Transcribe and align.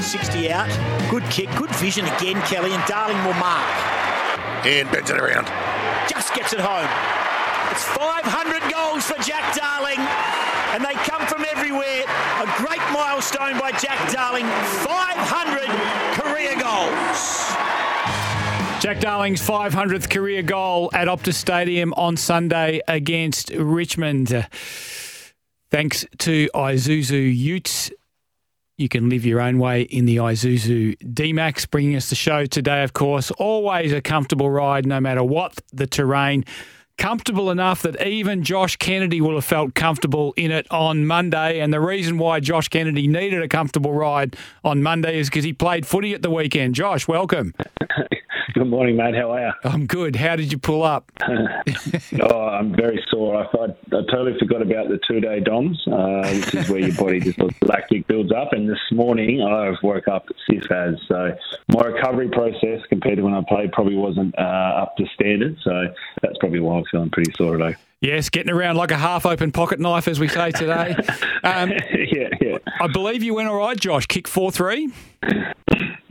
60 0.00 0.50
out. 0.50 0.70
Good 1.10 1.24
kick, 1.24 1.50
good 1.56 1.74
vision 1.76 2.04
again, 2.06 2.40
Kelly, 2.42 2.72
and 2.72 2.84
Darling 2.86 3.18
will 3.24 3.34
mark. 3.34 3.66
And 4.66 4.90
bends 4.90 5.10
it 5.10 5.18
around. 5.18 5.46
Just 6.08 6.34
gets 6.34 6.52
it 6.52 6.60
home. 6.60 6.88
It's 7.72 7.84
500 7.84 8.72
goals 8.72 9.04
for 9.04 9.20
Jack 9.22 9.54
Darling, 9.54 9.98
and 10.74 10.84
they 10.84 10.94
come 11.04 11.26
from 11.26 11.44
everywhere. 11.50 12.04
A 12.40 12.46
great 12.56 12.80
milestone 12.92 13.58
by 13.58 13.72
Jack 13.72 14.12
Darling. 14.12 14.46
500 14.46 15.68
career 16.20 16.54
goals. 16.60 17.54
Jack 18.80 19.00
Darling's 19.00 19.40
500th 19.40 20.10
career 20.10 20.42
goal 20.42 20.90
at 20.92 21.08
Optus 21.08 21.34
Stadium 21.34 21.92
on 21.94 22.16
Sunday 22.16 22.80
against 22.86 23.50
Richmond. 23.50 24.46
Thanks 25.70 26.06
to 26.18 26.48
Isuzu 26.54 27.36
Utes. 27.36 27.90
You 28.78 28.90
can 28.90 29.08
live 29.08 29.24
your 29.24 29.40
own 29.40 29.58
way 29.58 29.82
in 29.82 30.04
the 30.04 30.16
Isuzu 30.16 31.14
D-Max. 31.14 31.64
Bringing 31.64 31.96
us 31.96 32.10
the 32.10 32.14
show 32.14 32.44
today, 32.44 32.82
of 32.82 32.92
course. 32.92 33.30
Always 33.32 33.90
a 33.94 34.02
comfortable 34.02 34.50
ride, 34.50 34.84
no 34.84 35.00
matter 35.00 35.24
what 35.24 35.58
the 35.72 35.86
terrain. 35.86 36.44
Comfortable 36.98 37.50
enough 37.50 37.80
that 37.82 38.06
even 38.06 38.42
Josh 38.42 38.76
Kennedy 38.76 39.22
will 39.22 39.34
have 39.34 39.46
felt 39.46 39.74
comfortable 39.74 40.34
in 40.36 40.50
it 40.50 40.66
on 40.70 41.06
Monday. 41.06 41.60
And 41.60 41.72
the 41.72 41.80
reason 41.80 42.18
why 42.18 42.40
Josh 42.40 42.68
Kennedy 42.68 43.06
needed 43.06 43.42
a 43.42 43.48
comfortable 43.48 43.94
ride 43.94 44.36
on 44.62 44.82
Monday 44.82 45.18
is 45.18 45.30
because 45.30 45.44
he 45.44 45.54
played 45.54 45.86
footy 45.86 46.12
at 46.12 46.20
the 46.20 46.30
weekend. 46.30 46.74
Josh, 46.74 47.08
welcome. 47.08 47.54
Good 48.56 48.68
morning, 48.68 48.96
mate. 48.96 49.14
How 49.14 49.32
are 49.32 49.48
you? 49.48 49.52
I'm 49.64 49.84
good. 49.84 50.16
How 50.16 50.34
did 50.34 50.50
you 50.50 50.56
pull 50.56 50.82
up? 50.82 51.12
oh, 51.28 52.40
I'm 52.40 52.74
very 52.74 53.04
sore. 53.10 53.36
I, 53.36 53.42
I, 53.42 53.64
I 53.64 54.00
totally 54.10 54.34
forgot 54.38 54.62
about 54.62 54.88
the 54.88 54.98
two 55.06 55.20
day 55.20 55.40
DOMS, 55.40 55.86
uh, 55.86 56.32
which 56.32 56.54
is 56.54 56.70
where 56.70 56.80
your 56.80 56.94
body 56.96 57.20
just 57.20 57.38
lactic 57.60 58.06
builds 58.06 58.32
up. 58.32 58.54
And 58.54 58.66
this 58.66 58.78
morning 58.90 59.42
I've 59.42 59.76
woke 59.82 60.08
up 60.08 60.24
stiff 60.44 60.72
as. 60.72 60.94
So 61.06 61.36
my 61.68 61.82
recovery 61.82 62.30
process 62.30 62.80
compared 62.88 63.18
to 63.18 63.24
when 63.24 63.34
I 63.34 63.42
played 63.46 63.72
probably 63.72 63.96
wasn't 63.96 64.34
uh, 64.38 64.40
up 64.40 64.96
to 64.96 65.04
standard. 65.12 65.58
So 65.62 65.92
that's 66.22 66.38
probably 66.38 66.60
why 66.60 66.78
I'm 66.78 66.84
feeling 66.90 67.10
pretty 67.10 67.32
sore 67.36 67.58
today. 67.58 67.76
Yes, 68.00 68.30
getting 68.30 68.50
around 68.50 68.76
like 68.76 68.90
a 68.90 68.96
half 68.96 69.26
open 69.26 69.52
pocket 69.52 69.80
knife, 69.80 70.08
as 70.08 70.18
we 70.18 70.28
say 70.28 70.50
today. 70.50 70.96
Um, 71.44 71.70
yeah, 71.70 72.28
yeah. 72.40 72.58
I 72.80 72.88
believe 72.88 73.22
you 73.22 73.34
went 73.34 73.48
all 73.48 73.54
right, 73.54 73.78
Josh. 73.78 74.06
Kick 74.06 74.26
4 74.26 74.50
3. 74.50 74.90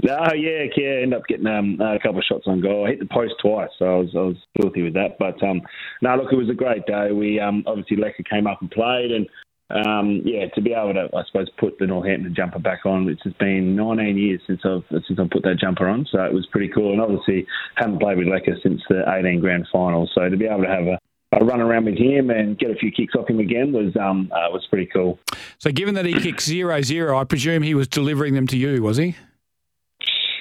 Oh 0.09 0.33
yeah, 0.33 0.65
yeah. 0.75 1.01
End 1.01 1.13
up 1.13 1.23
getting 1.27 1.47
um, 1.47 1.79
a 1.81 1.99
couple 1.99 2.19
of 2.19 2.25
shots 2.25 2.45
on 2.47 2.61
goal. 2.61 2.85
I 2.85 2.91
hit 2.91 2.99
the 2.99 3.05
post 3.05 3.33
twice, 3.41 3.69
so 3.79 3.85
I 3.85 3.97
was 3.97 4.09
I 4.15 4.19
was 4.19 4.37
filthy 4.61 4.81
with 4.81 4.93
that. 4.93 5.17
But 5.19 5.41
um, 5.43 5.61
no, 6.01 6.15
look, 6.15 6.31
it 6.31 6.37
was 6.37 6.49
a 6.49 6.53
great 6.53 6.85
day. 6.85 7.11
We 7.11 7.39
um, 7.39 7.63
obviously 7.65 7.97
Lecker 7.97 8.27
came 8.29 8.47
up 8.47 8.61
and 8.61 8.69
played, 8.71 9.11
and 9.11 9.27
um, 9.69 10.21
yeah, 10.23 10.47
to 10.53 10.61
be 10.61 10.73
able 10.73 10.93
to, 10.93 11.09
I 11.15 11.23
suppose, 11.25 11.49
put 11.57 11.79
the 11.79 11.87
Northampton 11.87 12.35
jumper 12.35 12.59
back 12.59 12.85
on, 12.85 13.05
which 13.05 13.19
has 13.23 13.33
been 13.33 13.75
19 13.75 14.17
years 14.17 14.41
since 14.45 14.61
I've 14.63 14.83
since 15.07 15.19
I've 15.19 15.29
put 15.29 15.43
that 15.43 15.57
jumper 15.59 15.87
on, 15.87 16.05
so 16.11 16.23
it 16.23 16.33
was 16.33 16.47
pretty 16.51 16.69
cool. 16.73 16.91
And 16.93 17.01
obviously, 17.01 17.47
haven't 17.75 17.99
played 17.99 18.17
with 18.17 18.27
Lecker 18.27 18.61
since 18.61 18.81
the 18.89 19.03
18 19.07 19.39
grand 19.39 19.67
final, 19.71 20.09
so 20.13 20.29
to 20.29 20.37
be 20.37 20.45
able 20.45 20.63
to 20.63 20.69
have 20.69 20.85
a 20.85 20.99
a 21.31 21.43
run 21.43 21.59
around 21.59 21.85
with 21.85 21.97
him 21.97 22.29
and 22.29 22.57
get 22.57 22.71
a 22.71 22.75
few 22.75 22.91
kicks 22.91 23.13
off 23.15 23.29
him 23.29 23.39
again 23.39 23.73
was 23.73 23.93
um, 23.97 24.31
uh, 24.31 24.49
was 24.51 24.65
pretty 24.69 24.85
cool. 24.85 25.19
So, 25.57 25.71
given 25.71 25.95
that 25.95 26.05
he 26.05 26.13
kicked 26.13 26.41
zero 26.41 26.81
zero, 26.81 27.17
I 27.17 27.23
presume 27.23 27.63
he 27.63 27.73
was 27.73 27.87
delivering 27.87 28.35
them 28.35 28.47
to 28.47 28.57
you, 28.57 28.81
was 28.81 28.97
he? 28.97 29.15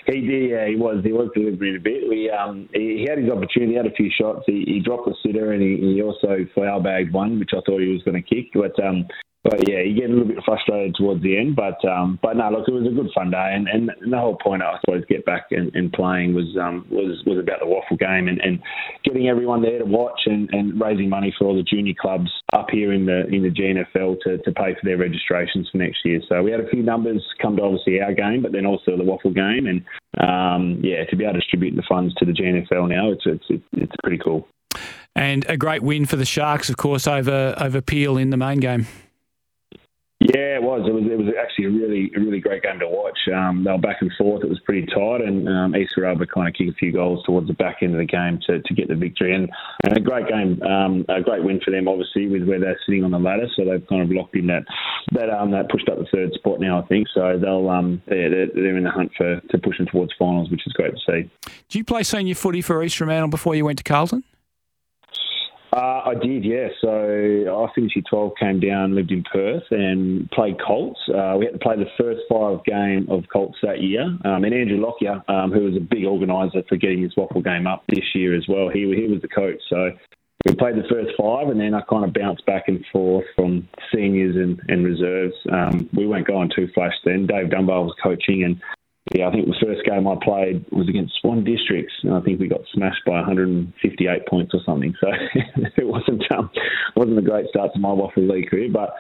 He 0.07 0.21
did, 0.21 0.51
yeah, 0.51 0.67
he 0.69 0.77
was. 0.77 1.03
He 1.03 1.13
was 1.13 1.31
delivering 1.35 1.77
a 1.77 1.81
bit. 1.81 2.09
We, 2.09 2.31
um, 2.31 2.69
he, 2.75 3.05
he 3.05 3.07
had 3.09 3.19
his 3.19 3.31
opportunity, 3.31 3.73
he 3.73 3.77
had 3.77 3.87
a 3.87 3.95
few 3.95 4.11
shots. 4.11 4.43
He, 4.47 4.65
he 4.67 4.81
dropped 4.81 5.07
the 5.07 5.15
sitter 5.25 5.53
and 5.53 5.63
he, 5.63 5.95
he 5.95 6.03
also 6.03 6.45
flower 6.53 6.83
bagged 6.83 7.13
one, 7.13 7.39
which 7.39 7.51
I 7.53 7.61
thought 7.65 7.81
he 7.81 7.89
was 7.89 8.03
going 8.03 8.23
to 8.23 8.35
kick. 8.35 8.53
But 8.53 8.79
um, 8.85 9.07
but 9.45 9.69
yeah, 9.69 9.81
you 9.81 9.95
get 9.95 10.09
a 10.09 10.13
little 10.13 10.27
bit 10.27 10.43
frustrated 10.43 10.95
towards 10.95 11.23
the 11.23 11.37
end. 11.37 11.55
But 11.55 11.85
um, 11.85 12.19
but 12.23 12.37
no, 12.37 12.51
look, 12.51 12.67
it 12.67 12.73
was 12.73 12.87
a 12.87 12.95
good 12.95 13.11
fun 13.15 13.31
day, 13.31 13.53
and, 13.55 13.69
and 13.69 13.91
the 14.11 14.19
whole 14.19 14.39
point, 14.43 14.63
I 14.63 14.79
suppose, 14.81 15.05
get 15.07 15.27
back 15.27 15.49
and, 15.51 15.71
and 15.75 15.93
playing 15.93 16.35
was 16.35 16.57
um, 16.61 16.87
was 16.91 17.23
was 17.27 17.39
about 17.39 17.61
the 17.61 17.67
WAFL 17.67 17.99
game 17.99 18.29
and, 18.29 18.41
and 18.41 18.59
getting 19.05 19.29
everyone 19.29 19.61
there 19.61 19.79
to 19.79 19.85
watch 19.85 20.19
and, 20.25 20.49
and 20.53 20.81
raising 20.81 21.11
money 21.11 21.33
for 21.39 21.47
all 21.47 21.55
the 21.55 21.63
junior 21.63 21.93
clubs 22.01 22.31
up 22.55 22.69
here 22.71 22.95
in 22.95 23.05
the 23.05 23.27
in 23.27 23.43
the 23.43 23.51
GNFL 23.51 24.17
to, 24.23 24.39
to 24.39 24.53
pay 24.53 24.73
for 24.75 24.81
their 24.85 24.97
registrations 24.97 25.69
for 25.71 25.77
next 25.77 25.99
year. 26.07 26.23
So 26.27 26.43
we 26.43 26.51
had 26.51 26.61
a 26.61 26.69
few 26.69 26.83
numbers 26.83 27.23
come 27.41 27.57
to 27.57 27.63
obviously 27.63 28.01
our 28.01 28.15
game, 28.15 28.41
but 28.41 28.53
then 28.53 28.65
also 28.65 28.97
the 28.97 29.05
WAFL 29.05 29.35
game, 29.35 29.67
and 29.67 29.85
um, 30.27 30.81
yeah, 30.83 31.05
to 31.05 31.17
be 31.17 31.25
able 31.25 31.35
to 31.35 31.41
distribute 31.41 31.77
the 31.77 31.85
funds 31.87 32.15
to 32.15 32.25
the 32.25 32.33
GNFL 32.33 32.89
now, 32.89 33.11
it's 33.11 33.25
it's 33.27 33.63
it's, 33.73 33.93
pretty 34.03 34.19
cool. 34.19 34.49
And 35.15 35.45
a 35.49 35.57
great 35.57 35.83
win 35.83 36.07
for 36.07 36.17
the 36.17 36.25
Sharks, 36.25 36.71
of 36.71 36.79
course, 36.79 37.07
over 37.07 37.55
over 37.61 37.83
Peel 37.83 38.17
in 38.17 38.31
the 38.31 38.39
main 38.39 38.59
game. 38.59 38.87
Yeah, 40.35 40.57
it 40.57 40.63
was. 40.65 40.83
It 40.89 40.93
was. 40.93 41.05
It 41.05 41.17
was 41.17 41.29
actually 41.41 41.67
a 41.67 41.71
really, 41.71 42.11
really 42.17 42.41
great 42.41 42.65
game 42.65 42.81
to 42.81 42.89
watch. 42.89 43.19
Um, 43.33 43.63
they 43.63 43.71
were 43.71 43.79
back 43.79 43.99
and 44.01 44.11
forth. 44.19 44.43
It 44.43 44.49
was 44.49 44.59
pretty 44.65 44.85
tight, 44.87 45.21
and 45.21 45.49
um, 45.49 45.77
East 45.77 45.95
were 45.97 46.07
able 46.07 46.27
to 46.27 46.33
kind 46.33 46.49
of 46.49 46.55
kick 46.55 46.67
a 46.67 46.73
few 46.75 46.91
goals 46.91 47.23
towards 47.25 47.47
the 47.47 47.53
back 47.53 47.77
end 47.83 47.93
of 47.93 47.99
the 47.99 48.05
game 48.05 48.41
to, 48.49 48.61
to 48.61 48.75
get 48.75 48.89
the 48.89 48.97
victory. 48.97 49.33
And, 49.33 49.49
and 49.85 49.97
a 49.97 50.01
great 50.01 50.27
game, 50.27 50.61
um, 50.63 51.07
a 51.09 51.23
great 51.23 51.45
win 51.45 51.61
for 51.65 51.71
them, 51.71 51.87
obviously, 51.87 52.27
with 52.27 52.49
where 52.49 52.59
they're 52.59 52.81
sitting 52.85 53.05
on 53.05 53.13
the 53.13 53.19
ladder. 53.19 53.47
So 53.55 53.65
they've 53.65 53.87
kind 53.87 54.03
of 54.03 54.11
locked 54.11 54.35
in 54.35 54.49
that 54.49 54.65
that 55.13 55.31
um, 55.31 55.53
that 55.53 55.71
pushed 55.71 55.89
up 55.89 55.99
the 55.99 56.07
third 56.13 56.33
spot 56.33 56.59
now, 56.59 56.83
I 56.83 56.87
think. 56.87 57.07
So 57.15 57.39
they'll 57.39 57.71
um, 57.71 58.03
they're, 58.07 58.49
they're 58.49 58.77
in 58.77 58.83
the 58.83 58.91
hunt 58.91 59.13
for 59.17 59.39
to 59.39 59.59
pushing 59.59 59.87
towards 59.87 60.15
finals, 60.19 60.51
which 60.51 60.67
is 60.67 60.73
great 60.73 60.95
to 60.95 61.01
see. 61.07 61.31
Do 61.69 61.79
you 61.79 61.85
play 61.85 62.03
senior 62.03 62.35
footy 62.35 62.61
for 62.61 62.83
East 62.83 62.97
Fremantle 62.97 63.29
before 63.29 63.55
you 63.55 63.65
went 63.65 63.79
to 63.79 63.85
Carlton? 63.85 64.25
Uh, 65.75 66.03
I 66.07 66.15
did, 66.15 66.45
yeah. 66.45 66.69
So 66.81 66.89
I 66.89 67.75
finished 67.75 67.97
year 67.97 68.05
12, 68.09 68.33
came 68.39 68.61
down, 68.61 68.95
lived 68.95 69.11
in 69.11 69.25
Perth, 69.25 69.65
and 69.73 70.31
played 70.31 70.57
Colts. 70.65 71.01
Uh, 71.09 71.35
we 71.37 71.47
had 71.47 71.55
to 71.55 71.59
play 71.59 71.75
the 71.75 71.91
first 71.99 72.21
five 72.31 72.65
game 72.65 73.09
of 73.11 73.25
Colts 73.33 73.59
that 73.63 73.83
year. 73.83 74.03
Um, 74.03 74.45
and 74.45 74.55
Andrew 74.55 74.79
Lockyer, 74.79 75.21
um, 75.29 75.51
who 75.51 75.65
was 75.65 75.77
a 75.77 75.81
big 75.81 76.05
organiser 76.05 76.63
for 76.69 76.77
getting 76.77 77.03
this 77.03 77.15
WAFL 77.17 77.43
game 77.43 77.67
up 77.67 77.83
this 77.89 78.05
year 78.15 78.37
as 78.37 78.45
well, 78.49 78.69
he, 78.73 78.83
he 78.95 79.11
was 79.11 79.21
the 79.21 79.29
coach. 79.29 79.61
So 79.69 79.91
we 80.47 80.55
played 80.55 80.77
the 80.77 80.87
first 80.89 81.11
five, 81.19 81.49
and 81.49 81.59
then 81.59 81.75
I 81.75 81.81
kind 81.91 82.05
of 82.05 82.13
bounced 82.13 82.47
back 82.47 82.69
and 82.69 82.85
forth 82.93 83.25
from 83.35 83.69
seniors 83.93 84.37
and, 84.37 84.61
and 84.69 84.85
reserves. 84.85 85.35
Um, 85.51 85.91
we 85.93 86.07
weren't 86.07 86.29
going 86.29 86.53
too 86.55 86.69
flash 86.73 86.95
then. 87.05 87.27
Dave 87.27 87.51
Dunbar 87.51 87.83
was 87.83 87.97
coaching, 88.01 88.45
and 88.45 88.63
yeah, 89.13 89.29
I 89.29 89.33
think 89.33 89.47
the 89.47 89.57
first 89.61 89.85
game 89.85 90.09
I 90.09 90.17
played 90.23 90.65
was 90.73 90.89
against 90.89 91.13
Swan 91.21 91.45
Districts, 91.45 91.93
and 92.03 92.15
I 92.15 92.21
think 92.21 92.41
we 92.41 92.49
got 92.49 92.63
smashed 92.73 93.05
by 93.05 93.21
158 93.21 94.27
points 94.27 94.55
or 94.55 94.61
something. 94.65 94.95
So 94.99 95.09
it 95.77 95.87
wasn't 95.87 96.25
um, 96.33 96.51
wasn't 96.97 97.19
a 97.19 97.23
great 97.23 97.47
start 97.51 97.73
to 97.75 97.79
my 97.79 97.91
WAFL 97.91 98.31
League 98.31 98.51
career, 98.51 98.71
but. 98.73 98.95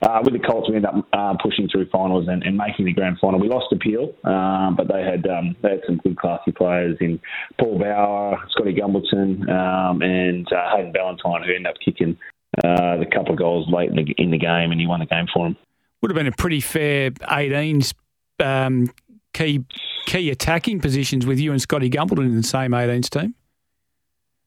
Uh, 0.00 0.20
with 0.22 0.32
the 0.32 0.38
Colts, 0.38 0.70
we 0.70 0.76
ended 0.76 0.88
up 0.88 1.04
uh, 1.12 1.34
pushing 1.42 1.68
through 1.68 1.84
finals 1.90 2.28
and, 2.28 2.44
and, 2.44 2.56
making 2.56 2.84
the 2.84 2.92
grand 2.92 3.18
final. 3.20 3.40
We 3.40 3.48
lost 3.48 3.72
appeal, 3.72 4.14
um, 4.22 4.76
but 4.76 4.86
they 4.86 5.02
had 5.02 5.26
um, 5.26 5.56
they 5.60 5.70
had 5.70 5.80
some 5.88 5.96
good 5.96 6.16
classy 6.16 6.52
players 6.52 6.96
in 7.00 7.18
Paul 7.58 7.80
Bauer, 7.80 8.38
Scotty 8.50 8.74
Gumbleton, 8.74 9.50
um, 9.50 10.00
and 10.00 10.46
uh, 10.52 10.76
Hayden 10.76 10.92
Ballantyne, 10.92 11.42
who 11.42 11.52
ended 11.52 11.66
up 11.66 11.74
kicking 11.84 12.16
uh, 12.62 12.98
the 12.98 13.06
couple 13.12 13.32
of 13.32 13.38
goals 13.40 13.66
late 13.72 13.90
in 13.90 13.96
the, 13.96 14.14
in 14.18 14.30
the, 14.30 14.38
game, 14.38 14.70
and 14.70 14.80
he 14.80 14.86
won 14.86 15.00
the 15.00 15.06
game 15.06 15.26
for 15.34 15.46
them. 15.46 15.56
Would 16.00 16.12
have 16.12 16.16
been 16.16 16.28
a 16.28 16.32
pretty 16.32 16.60
fair 16.60 17.10
18s 17.10 17.92
um, 18.38 18.92
key 19.38 19.64
key 20.06 20.30
attacking 20.30 20.80
positions 20.80 21.26
with 21.26 21.38
you 21.38 21.52
and 21.52 21.60
Scotty 21.60 21.90
Gumbleton 21.90 22.26
in 22.26 22.36
the 22.36 22.42
same 22.42 22.72
18s 22.72 23.10
team? 23.10 23.34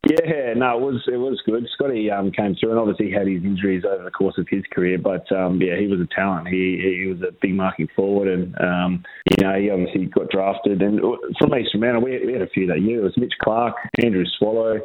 Yeah, 0.09 0.55
no, 0.55 0.77
it 0.77 0.81
was 0.81 1.03
it 1.07 1.17
was 1.17 1.39
good. 1.45 1.67
Scotty 1.75 2.09
um, 2.09 2.31
came 2.31 2.55
through, 2.55 2.71
and 2.71 2.79
obviously 2.79 3.11
had 3.11 3.27
his 3.27 3.43
injuries 3.43 3.83
over 3.85 4.03
the 4.03 4.09
course 4.09 4.35
of 4.39 4.47
his 4.49 4.63
career. 4.73 4.97
But 4.97 5.31
um, 5.31 5.61
yeah, 5.61 5.77
he 5.79 5.85
was 5.85 5.99
a 5.99 6.07
talent. 6.15 6.47
He 6.47 6.81
he 6.81 7.05
was 7.05 7.21
a 7.21 7.31
big 7.39 7.53
marking 7.53 7.87
forward, 7.95 8.27
and 8.27 8.55
um, 8.59 9.03
you 9.29 9.45
know 9.45 9.53
he 9.59 9.69
obviously 9.69 10.07
got 10.07 10.31
drafted. 10.31 10.81
And 10.81 10.99
from 11.37 11.53
East 11.53 11.69
Fremantle, 11.71 12.01
we, 12.01 12.25
we 12.25 12.33
had 12.33 12.41
a 12.41 12.49
few 12.49 12.65
that 12.67 12.81
year. 12.81 12.99
It 12.99 13.03
was 13.03 13.13
Mitch 13.15 13.33
Clark, 13.43 13.75
Andrew 14.03 14.25
Swallow, 14.39 14.79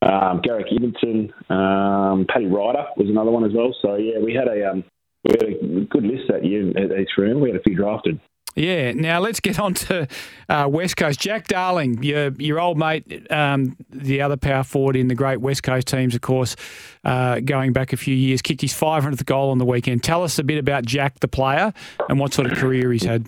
um, 0.00 0.40
Garrick 0.42 0.68
Ibbotson, 0.72 1.30
um, 1.50 2.26
Paddy 2.32 2.46
Ryder 2.46 2.86
was 2.96 3.10
another 3.10 3.30
one 3.30 3.44
as 3.44 3.52
well. 3.54 3.76
So 3.82 3.96
yeah, 3.96 4.20
we 4.24 4.32
had 4.32 4.48
a 4.48 4.70
um, 4.70 4.84
we 5.24 5.32
had 5.32 5.42
a 5.42 5.84
good 5.84 6.04
list 6.04 6.24
that 6.30 6.46
year 6.46 6.70
at 6.70 6.98
East 6.98 7.12
Fremantle. 7.14 7.42
We 7.42 7.50
had 7.50 7.60
a 7.60 7.62
few 7.62 7.76
drafted. 7.76 8.18
Yeah. 8.54 8.92
Now 8.92 9.20
let's 9.20 9.40
get 9.40 9.58
on 9.58 9.74
to 9.74 10.06
uh, 10.48 10.68
West 10.70 10.96
Coast. 10.96 11.20
Jack 11.20 11.48
Darling, 11.48 12.02
your 12.02 12.32
your 12.38 12.60
old 12.60 12.78
mate, 12.78 13.26
um, 13.30 13.76
the 13.90 14.20
other 14.20 14.36
power 14.36 14.62
forward 14.62 14.96
in 14.96 15.08
the 15.08 15.14
great 15.14 15.40
West 15.40 15.62
Coast 15.62 15.88
teams, 15.88 16.14
of 16.14 16.20
course, 16.20 16.56
uh, 17.04 17.40
going 17.40 17.72
back 17.72 17.92
a 17.92 17.96
few 17.96 18.14
years, 18.14 18.42
kicked 18.42 18.60
his 18.60 18.72
500th 18.72 19.24
goal 19.24 19.50
on 19.50 19.58
the 19.58 19.64
weekend. 19.64 20.02
Tell 20.02 20.22
us 20.22 20.38
a 20.38 20.44
bit 20.44 20.58
about 20.58 20.84
Jack, 20.84 21.20
the 21.20 21.28
player, 21.28 21.72
and 22.08 22.18
what 22.18 22.34
sort 22.34 22.50
of 22.50 22.58
career 22.58 22.92
he's 22.92 23.04
had. 23.04 23.26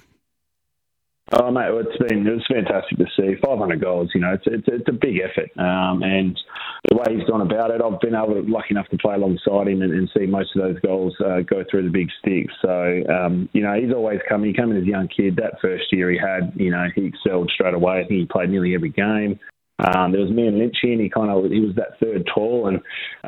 Oh 1.36 1.50
mate, 1.50 1.66
it's 1.72 1.96
been 1.98 2.26
it 2.26 2.30
was 2.30 2.46
fantastic 2.46 2.98
to 2.98 3.06
see 3.16 3.34
500 3.44 3.80
goals. 3.80 4.10
You 4.14 4.20
know, 4.20 4.34
it's 4.34 4.44
it's, 4.46 4.68
it's 4.68 4.88
a 4.88 4.92
big 4.92 5.18
effort, 5.18 5.50
um, 5.58 6.02
and 6.02 6.38
the 6.88 6.96
way 6.96 7.16
he's 7.16 7.26
gone 7.28 7.40
about 7.40 7.70
it, 7.70 7.80
I've 7.82 7.98
been 8.00 8.14
able 8.14 8.34
to, 8.34 8.42
lucky 8.46 8.68
enough 8.70 8.88
to 8.90 8.98
play 8.98 9.14
alongside 9.14 9.66
him 9.66 9.82
and, 9.82 9.92
and 9.92 10.08
see 10.16 10.26
most 10.26 10.54
of 10.54 10.62
those 10.62 10.78
goals 10.80 11.14
uh, 11.24 11.40
go 11.40 11.64
through 11.68 11.84
the 11.84 11.90
big 11.90 12.08
stick. 12.20 12.46
So 12.62 13.02
um, 13.10 13.48
you 13.52 13.62
know, 13.62 13.74
he's 13.74 13.92
always 13.92 14.20
come. 14.28 14.44
He 14.44 14.52
came 14.52 14.70
in 14.70 14.76
as 14.76 14.84
a 14.84 14.86
young 14.86 15.08
kid. 15.08 15.36
That 15.36 15.60
first 15.60 15.84
year 15.90 16.10
he 16.10 16.18
had, 16.18 16.52
you 16.54 16.70
know, 16.70 16.86
he 16.94 17.06
excelled 17.06 17.50
straight 17.52 17.74
away. 17.74 18.04
I 18.04 18.06
think 18.06 18.20
he 18.20 18.26
played 18.26 18.50
nearly 18.50 18.74
every 18.74 18.90
game. 18.90 19.40
Um, 19.82 20.12
there 20.12 20.20
was 20.20 20.30
me 20.30 20.46
and 20.46 20.60
Lynchy, 20.60 20.92
and 20.92 21.00
he 21.00 21.10
kind 21.10 21.30
of 21.30 21.50
he 21.50 21.60
was 21.60 21.74
that 21.74 21.98
third 21.98 22.28
tall, 22.32 22.68
and 22.68 22.78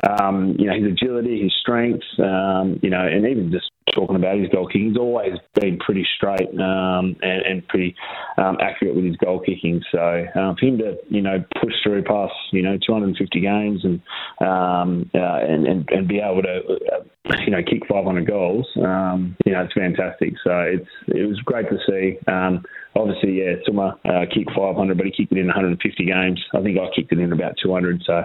um, 0.07 0.55
you 0.57 0.67
know 0.67 0.75
his 0.79 0.93
agility, 0.93 1.43
his 1.43 1.53
strengths, 1.59 2.07
um, 2.19 2.79
you 2.81 2.89
know, 2.89 3.05
and 3.05 3.27
even 3.27 3.51
just 3.51 3.69
talking 3.93 4.15
about 4.15 4.37
his 4.37 4.49
goal 4.49 4.67
kicking, 4.67 4.89
he's 4.89 4.97
always 4.97 5.33
been 5.53 5.77
pretty 5.79 6.05
straight 6.15 6.49
um, 6.59 7.15
and, 7.21 7.41
and 7.45 7.67
pretty 7.67 7.95
um, 8.37 8.57
accurate 8.61 8.95
with 8.95 9.05
his 9.05 9.15
goal 9.17 9.39
kicking. 9.39 9.81
So 9.91 10.25
um, 10.35 10.55
for 10.59 10.65
him 10.65 10.77
to 10.79 10.97
you 11.09 11.21
know 11.21 11.43
push 11.61 11.73
through 11.83 12.03
past 12.03 12.33
you 12.51 12.61
know 12.61 12.77
250 12.85 13.39
games 13.39 13.83
and 13.83 14.01
um, 14.47 15.09
uh, 15.13 15.39
and, 15.47 15.67
and 15.67 15.89
and 15.89 16.07
be 16.07 16.19
able 16.19 16.41
to 16.41 16.61
uh, 16.93 17.35
you 17.45 17.51
know 17.51 17.61
kick 17.63 17.87
500 17.89 18.27
goals, 18.27 18.67
um, 18.83 19.35
you 19.45 19.53
know 19.53 19.63
it's 19.63 19.73
fantastic. 19.73 20.33
So 20.43 20.59
it's 20.59 20.89
it 21.07 21.27
was 21.27 21.39
great 21.41 21.67
to 21.69 21.77
see. 21.87 22.17
Um, 22.27 22.63
obviously, 22.95 23.39
yeah, 23.39 23.55
Suma 23.65 23.97
uh, 24.05 24.25
kicked 24.33 24.51
500, 24.55 24.97
but 24.97 25.05
he 25.05 25.11
kicked 25.11 25.31
it 25.31 25.37
in 25.37 25.47
150 25.47 26.05
games. 26.05 26.43
I 26.53 26.61
think 26.61 26.77
I 26.77 26.93
kicked 26.95 27.11
it 27.11 27.19
in 27.19 27.31
about 27.31 27.55
200. 27.61 28.03
So 28.05 28.23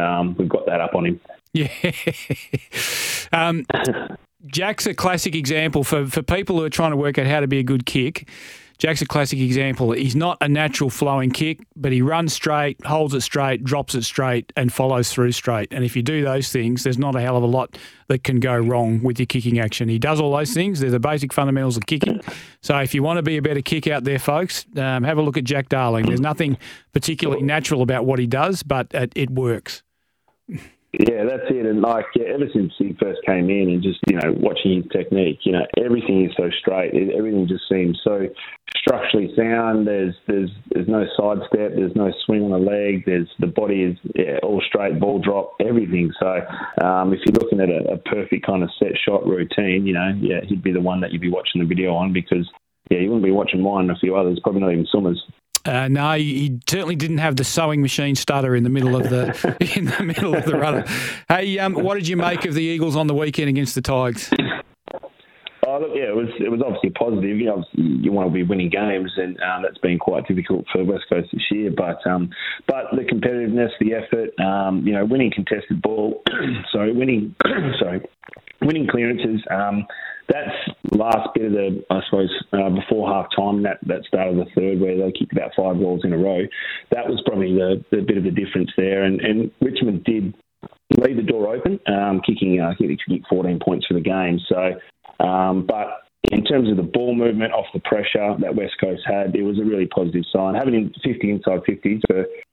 um, 0.00 0.36
we've 0.38 0.48
got 0.48 0.66
that 0.66 0.80
up 0.80 0.94
on 0.94 1.06
him. 1.06 1.20
Yeah. 1.52 1.68
um, 3.32 3.66
Jack's 4.46 4.86
a 4.86 4.94
classic 4.94 5.34
example 5.34 5.84
for, 5.84 6.06
for 6.06 6.22
people 6.22 6.58
who 6.58 6.64
are 6.64 6.70
trying 6.70 6.92
to 6.92 6.96
work 6.96 7.18
out 7.18 7.26
how 7.26 7.40
to 7.40 7.46
be 7.46 7.58
a 7.58 7.62
good 7.62 7.86
kick. 7.86 8.28
Jack's 8.78 9.02
a 9.02 9.06
classic 9.06 9.38
example. 9.38 9.92
He's 9.92 10.16
not 10.16 10.38
a 10.40 10.48
natural 10.48 10.88
flowing 10.88 11.30
kick, 11.30 11.60
but 11.76 11.92
he 11.92 12.00
runs 12.00 12.32
straight, 12.32 12.82
holds 12.86 13.12
it 13.12 13.20
straight, 13.20 13.62
drops 13.62 13.94
it 13.94 14.04
straight, 14.04 14.54
and 14.56 14.72
follows 14.72 15.12
through 15.12 15.32
straight. 15.32 15.68
And 15.70 15.84
if 15.84 15.94
you 15.94 16.02
do 16.02 16.24
those 16.24 16.50
things, 16.50 16.82
there's 16.82 16.96
not 16.96 17.14
a 17.14 17.20
hell 17.20 17.36
of 17.36 17.42
a 17.42 17.46
lot 17.46 17.76
that 18.08 18.24
can 18.24 18.40
go 18.40 18.56
wrong 18.56 19.02
with 19.02 19.18
your 19.18 19.26
kicking 19.26 19.58
action. 19.58 19.90
He 19.90 19.98
does 19.98 20.18
all 20.18 20.34
those 20.34 20.54
things. 20.54 20.80
They're 20.80 20.90
the 20.90 20.98
basic 20.98 21.30
fundamentals 21.30 21.76
of 21.76 21.84
kicking. 21.84 22.22
So 22.62 22.78
if 22.78 22.94
you 22.94 23.02
want 23.02 23.18
to 23.18 23.22
be 23.22 23.36
a 23.36 23.42
better 23.42 23.60
kick 23.60 23.86
out 23.86 24.04
there, 24.04 24.18
folks, 24.18 24.64
um, 24.78 25.04
have 25.04 25.18
a 25.18 25.22
look 25.22 25.36
at 25.36 25.44
Jack 25.44 25.68
Darling. 25.68 26.06
There's 26.06 26.18
nothing 26.18 26.56
particularly 26.94 27.42
natural 27.42 27.82
about 27.82 28.06
what 28.06 28.18
he 28.18 28.26
does, 28.26 28.62
but 28.62 28.86
it, 28.94 29.12
it 29.14 29.28
works. 29.28 29.82
Yeah, 30.92 31.22
that's 31.22 31.46
it. 31.50 31.66
And 31.66 31.82
like 31.82 32.06
yeah, 32.16 32.34
ever 32.34 32.46
since 32.52 32.72
he 32.76 32.96
first 33.00 33.20
came 33.24 33.48
in, 33.48 33.70
and 33.70 33.82
just 33.82 34.00
you 34.08 34.16
know 34.16 34.34
watching 34.34 34.82
his 34.82 34.90
technique, 34.90 35.38
you 35.44 35.52
know 35.52 35.64
everything 35.78 36.24
is 36.24 36.32
so 36.36 36.50
straight. 36.58 36.92
It, 36.94 37.14
everything 37.14 37.46
just 37.46 37.62
seems 37.70 38.00
so 38.02 38.26
structurally 38.76 39.32
sound. 39.36 39.86
There's 39.86 40.14
there's 40.26 40.50
there's 40.70 40.88
no 40.88 41.06
sidestep. 41.16 41.76
There's 41.76 41.94
no 41.94 42.10
swing 42.26 42.42
on 42.42 42.50
the 42.50 42.58
leg. 42.58 43.04
There's 43.06 43.28
the 43.38 43.46
body 43.46 43.84
is 43.84 43.98
yeah, 44.16 44.38
all 44.42 44.60
straight, 44.66 44.98
ball 44.98 45.20
drop, 45.20 45.54
everything. 45.60 46.10
So 46.18 46.42
um, 46.84 47.14
if 47.14 47.20
you're 47.24 47.38
looking 47.38 47.60
at 47.60 47.70
a, 47.70 47.94
a 47.94 47.98
perfect 47.98 48.44
kind 48.44 48.64
of 48.64 48.70
set 48.80 48.98
shot 48.98 49.24
routine, 49.24 49.86
you 49.86 49.94
know, 49.94 50.10
yeah, 50.20 50.40
he'd 50.48 50.62
be 50.62 50.72
the 50.72 50.80
one 50.80 51.00
that 51.02 51.12
you'd 51.12 51.22
be 51.22 51.30
watching 51.30 51.60
the 51.60 51.68
video 51.68 51.94
on 51.94 52.12
because 52.12 52.50
yeah, 52.90 52.98
you 52.98 53.08
wouldn't 53.08 53.24
be 53.24 53.30
watching 53.30 53.62
mine 53.62 53.82
and 53.88 53.92
a 53.92 54.00
few 54.00 54.16
others, 54.16 54.40
probably 54.42 54.60
not 54.60 54.72
even 54.72 54.86
Summers. 54.90 55.22
Uh, 55.64 55.88
no, 55.88 56.12
he 56.12 56.58
certainly 56.66 56.96
didn't 56.96 57.18
have 57.18 57.36
the 57.36 57.44
sewing 57.44 57.82
machine 57.82 58.14
stutter 58.14 58.56
in 58.56 58.64
the 58.64 58.70
middle 58.70 58.96
of 58.96 59.10
the 59.10 59.56
in 59.76 59.86
the 59.86 60.02
middle 60.02 60.34
of 60.34 60.44
the 60.44 60.56
runner. 60.56 60.84
Hey, 61.28 61.58
um, 61.58 61.74
what 61.74 61.94
did 61.94 62.08
you 62.08 62.16
make 62.16 62.44
of 62.46 62.54
the 62.54 62.62
Eagles 62.62 62.96
on 62.96 63.06
the 63.06 63.14
weekend 63.14 63.48
against 63.48 63.74
the 63.74 63.82
Tigers? 63.82 64.30
Oh, 65.66 65.78
look, 65.78 65.90
yeah, 65.94 66.08
it 66.08 66.16
was 66.16 66.28
it 66.40 66.50
was 66.50 66.62
obviously 66.64 66.90
positive. 66.90 67.36
You 67.36 67.44
know, 67.44 67.64
you 67.74 68.10
want 68.10 68.28
to 68.28 68.32
be 68.32 68.42
winning 68.42 68.70
games, 68.70 69.12
and 69.16 69.38
um, 69.40 69.62
that's 69.62 69.78
been 69.78 69.98
quite 69.98 70.26
difficult 70.26 70.64
for 70.72 70.82
West 70.82 71.04
Coast 71.08 71.28
this 71.32 71.42
year. 71.50 71.70
But 71.70 72.04
um, 72.10 72.30
but 72.66 72.86
the 72.92 73.02
competitiveness, 73.02 73.70
the 73.78 73.94
effort, 73.94 74.30
um, 74.42 74.84
you 74.86 74.92
know, 74.92 75.04
winning 75.04 75.30
contested 75.32 75.82
ball, 75.82 76.22
sorry, 76.72 76.92
winning, 76.92 77.36
sorry, 77.78 78.00
winning 78.62 78.86
clearances. 78.86 79.42
Um, 79.50 79.86
that's 80.28 80.50
last 80.92 81.28
bit 81.34 81.46
of 81.46 81.52
the, 81.52 81.84
I 81.90 82.00
suppose, 82.08 82.30
uh, 82.52 82.70
before 82.70 83.12
half 83.12 83.26
time, 83.36 83.62
that, 83.64 83.78
that 83.86 84.04
start 84.06 84.28
of 84.28 84.36
the 84.36 84.46
third 84.54 84.80
where 84.80 84.96
they 84.96 85.12
kicked 85.12 85.32
about 85.32 85.50
five 85.56 85.78
goals 85.78 86.02
in 86.04 86.12
a 86.12 86.18
row. 86.18 86.42
That 86.92 87.08
was 87.08 87.20
probably 87.26 87.52
the, 87.54 87.84
the 87.90 88.02
bit 88.02 88.16
of 88.16 88.24
the 88.24 88.30
difference 88.30 88.70
there. 88.76 89.02
And, 89.02 89.20
and 89.20 89.50
Richmond 89.60 90.04
did 90.04 90.34
leave 90.98 91.16
the 91.16 91.22
door 91.22 91.54
open, 91.54 91.80
um, 91.86 92.20
kicking, 92.24 92.60
uh, 92.60 92.68
I 92.68 92.74
think 92.76 92.90
they 92.90 93.14
kicked 93.14 93.28
14 93.28 93.60
points 93.64 93.86
for 93.86 93.94
the 93.94 94.00
game. 94.00 94.38
So, 94.48 95.24
um, 95.24 95.66
but 95.66 96.09
in 96.30 96.44
terms 96.44 96.70
of 96.70 96.76
the 96.76 96.82
ball 96.82 97.14
movement 97.14 97.52
off 97.52 97.66
the 97.74 97.80
pressure 97.80 98.36
that 98.38 98.54
West 98.54 98.74
Coast 98.80 99.02
had, 99.04 99.34
it 99.34 99.42
was 99.42 99.58
a 99.58 99.64
really 99.64 99.86
positive 99.86 100.22
sign. 100.32 100.54
Having 100.54 100.94
50 101.02 101.30
inside 101.30 101.60
50s, 101.68 102.02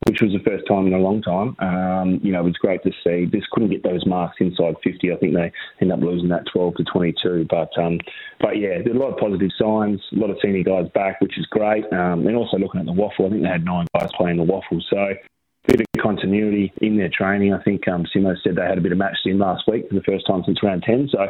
which 0.08 0.22
was 0.22 0.34
the 0.34 0.42
first 0.44 0.66
time 0.68 0.88
in 0.88 0.94
a 0.94 0.98
long 0.98 1.22
time, 1.22 1.56
um, 1.60 2.20
you 2.24 2.32
know, 2.32 2.40
it 2.40 2.46
was 2.46 2.58
great 2.58 2.82
to 2.84 2.92
see. 3.04 3.28
Just 3.32 3.50
couldn't 3.52 3.70
get 3.70 3.84
those 3.84 4.04
marks 4.08 4.38
inside 4.40 4.76
50. 4.84 5.14
I 5.14 5.18
think 5.18 5.36
they 5.36 5.52
end 5.80 5.92
up 5.92 6.00
losing 6.00 6.30
that 6.30 6.46
12 6.52 6.76
to 6.76 6.84
22. 6.92 7.46
But 7.50 7.70
um, 7.78 8.00
but 8.40 8.58
yeah, 8.58 8.82
there's 8.84 8.96
a 8.96 9.00
lot 9.00 9.14
of 9.14 9.20
positive 9.20 9.52
signs, 9.62 10.02
a 10.12 10.20
lot 10.20 10.32
of 10.32 10.38
senior 10.42 10.64
guys 10.64 10.90
back, 10.96 11.22
which 11.22 11.38
is 11.38 11.46
great. 11.46 11.86
Um, 11.94 12.26
and 12.26 12.36
also 12.36 12.58
looking 12.58 12.80
at 12.80 12.88
the 12.88 12.94
WAFL, 12.94 13.28
I 13.28 13.30
think 13.30 13.44
they 13.44 13.50
had 13.50 13.66
nine 13.66 13.86
guys 13.96 14.10
playing 14.18 14.38
the 14.38 14.44
WAFL. 14.44 14.82
So 14.90 14.98
a 14.98 15.78
bit 15.78 15.82
of 15.82 16.02
continuity 16.02 16.74
in 16.82 16.98
their 16.98 17.10
training. 17.14 17.54
I 17.54 17.62
think 17.62 17.88
um, 17.88 18.06
Simo 18.16 18.36
said 18.44 18.56
they 18.56 18.64
had 18.64 18.78
a 18.78 18.82
bit 18.82 18.92
of 18.92 18.98
match 18.98 19.18
in 19.26 19.38
last 19.38 19.64
week 19.68 19.88
for 19.90 19.96
the 19.96 20.04
first 20.04 20.26
time 20.26 20.42
since 20.46 20.64
round 20.64 20.84
10. 20.84 21.10
So 21.12 21.28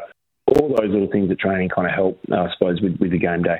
all 0.48 0.70
those 0.70 0.90
little 0.90 1.10
things 1.12 1.30
at 1.32 1.40
training 1.40 1.70
kind 1.70 1.88
of 1.88 1.94
help, 1.94 2.20
uh, 2.32 2.36
I 2.36 2.52
suppose, 2.54 2.82
with, 2.82 2.98
with 3.00 3.12
the 3.12 3.20
game 3.20 3.44
day. 3.44 3.60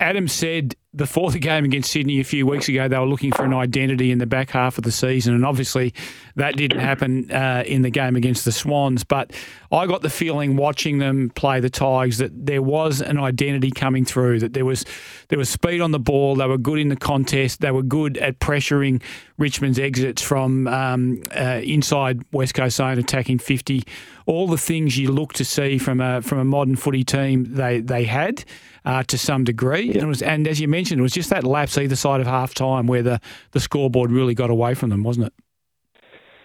Adam 0.00 0.28
said 0.28 0.74
before 0.96 1.30
the 1.30 1.38
game 1.38 1.64
against 1.64 1.90
Sydney 1.90 2.20
a 2.20 2.24
few 2.24 2.46
weeks 2.46 2.68
ago, 2.68 2.88
they 2.88 2.98
were 2.98 3.06
looking 3.06 3.32
for 3.32 3.44
an 3.44 3.52
identity 3.52 4.10
in 4.10 4.18
the 4.18 4.26
back 4.26 4.50
half 4.50 4.78
of 4.78 4.84
the 4.84 4.92
season, 4.92 5.34
and 5.34 5.44
obviously 5.44 5.92
that 6.36 6.56
didn't 6.56 6.80
happen 6.80 7.30
uh, 7.30 7.64
in 7.66 7.82
the 7.82 7.90
game 7.90 8.16
against 8.16 8.44
the 8.44 8.52
Swans. 8.52 9.02
But 9.04 9.32
I 9.72 9.86
got 9.86 10.02
the 10.02 10.10
feeling 10.10 10.56
watching 10.56 10.98
them 10.98 11.30
play 11.30 11.60
the 11.60 11.70
Tigers 11.70 12.18
that 12.18 12.46
there 12.46 12.62
was 12.62 13.00
an 13.00 13.18
identity 13.18 13.70
coming 13.70 14.04
through. 14.04 14.40
That 14.40 14.52
there 14.52 14.64
was 14.64 14.84
there 15.28 15.38
was 15.38 15.48
speed 15.48 15.80
on 15.80 15.90
the 15.90 15.98
ball. 15.98 16.36
They 16.36 16.46
were 16.46 16.58
good 16.58 16.78
in 16.78 16.88
the 16.88 16.96
contest. 16.96 17.60
They 17.60 17.70
were 17.70 17.82
good 17.82 18.16
at 18.18 18.38
pressuring 18.38 19.02
Richmond's 19.36 19.78
exits 19.78 20.22
from 20.22 20.68
um, 20.68 21.22
uh, 21.36 21.60
inside 21.64 22.22
West 22.32 22.54
Coast 22.54 22.76
zone, 22.76 22.98
attacking 22.98 23.38
fifty. 23.38 23.84
All 24.26 24.46
the 24.46 24.58
things 24.58 24.96
you 24.96 25.10
look 25.12 25.32
to 25.34 25.44
see 25.44 25.78
from 25.78 26.00
a 26.00 26.22
from 26.22 26.38
a 26.38 26.44
modern 26.44 26.76
footy 26.76 27.04
team, 27.04 27.44
they 27.54 27.80
they 27.80 28.04
had 28.04 28.44
uh, 28.84 29.02
to 29.04 29.18
some 29.18 29.44
degree. 29.44 29.92
Yeah. 29.92 30.00
And, 30.00 30.08
was, 30.08 30.22
and 30.22 30.46
as 30.46 30.60
you 30.60 30.68
mentioned 30.68 30.84
mentioned, 30.84 31.00
it 31.00 31.02
was 31.02 31.12
just 31.12 31.30
that 31.30 31.44
lapse 31.44 31.78
either 31.78 31.96
side 31.96 32.20
of 32.20 32.26
half 32.26 32.54
time 32.54 32.86
where 32.86 33.02
the, 33.02 33.20
the 33.52 33.60
scoreboard 33.60 34.10
really 34.10 34.34
got 34.34 34.50
away 34.50 34.74
from 34.74 34.90
them, 34.90 35.02
wasn't 35.02 35.26
it? 35.26 35.32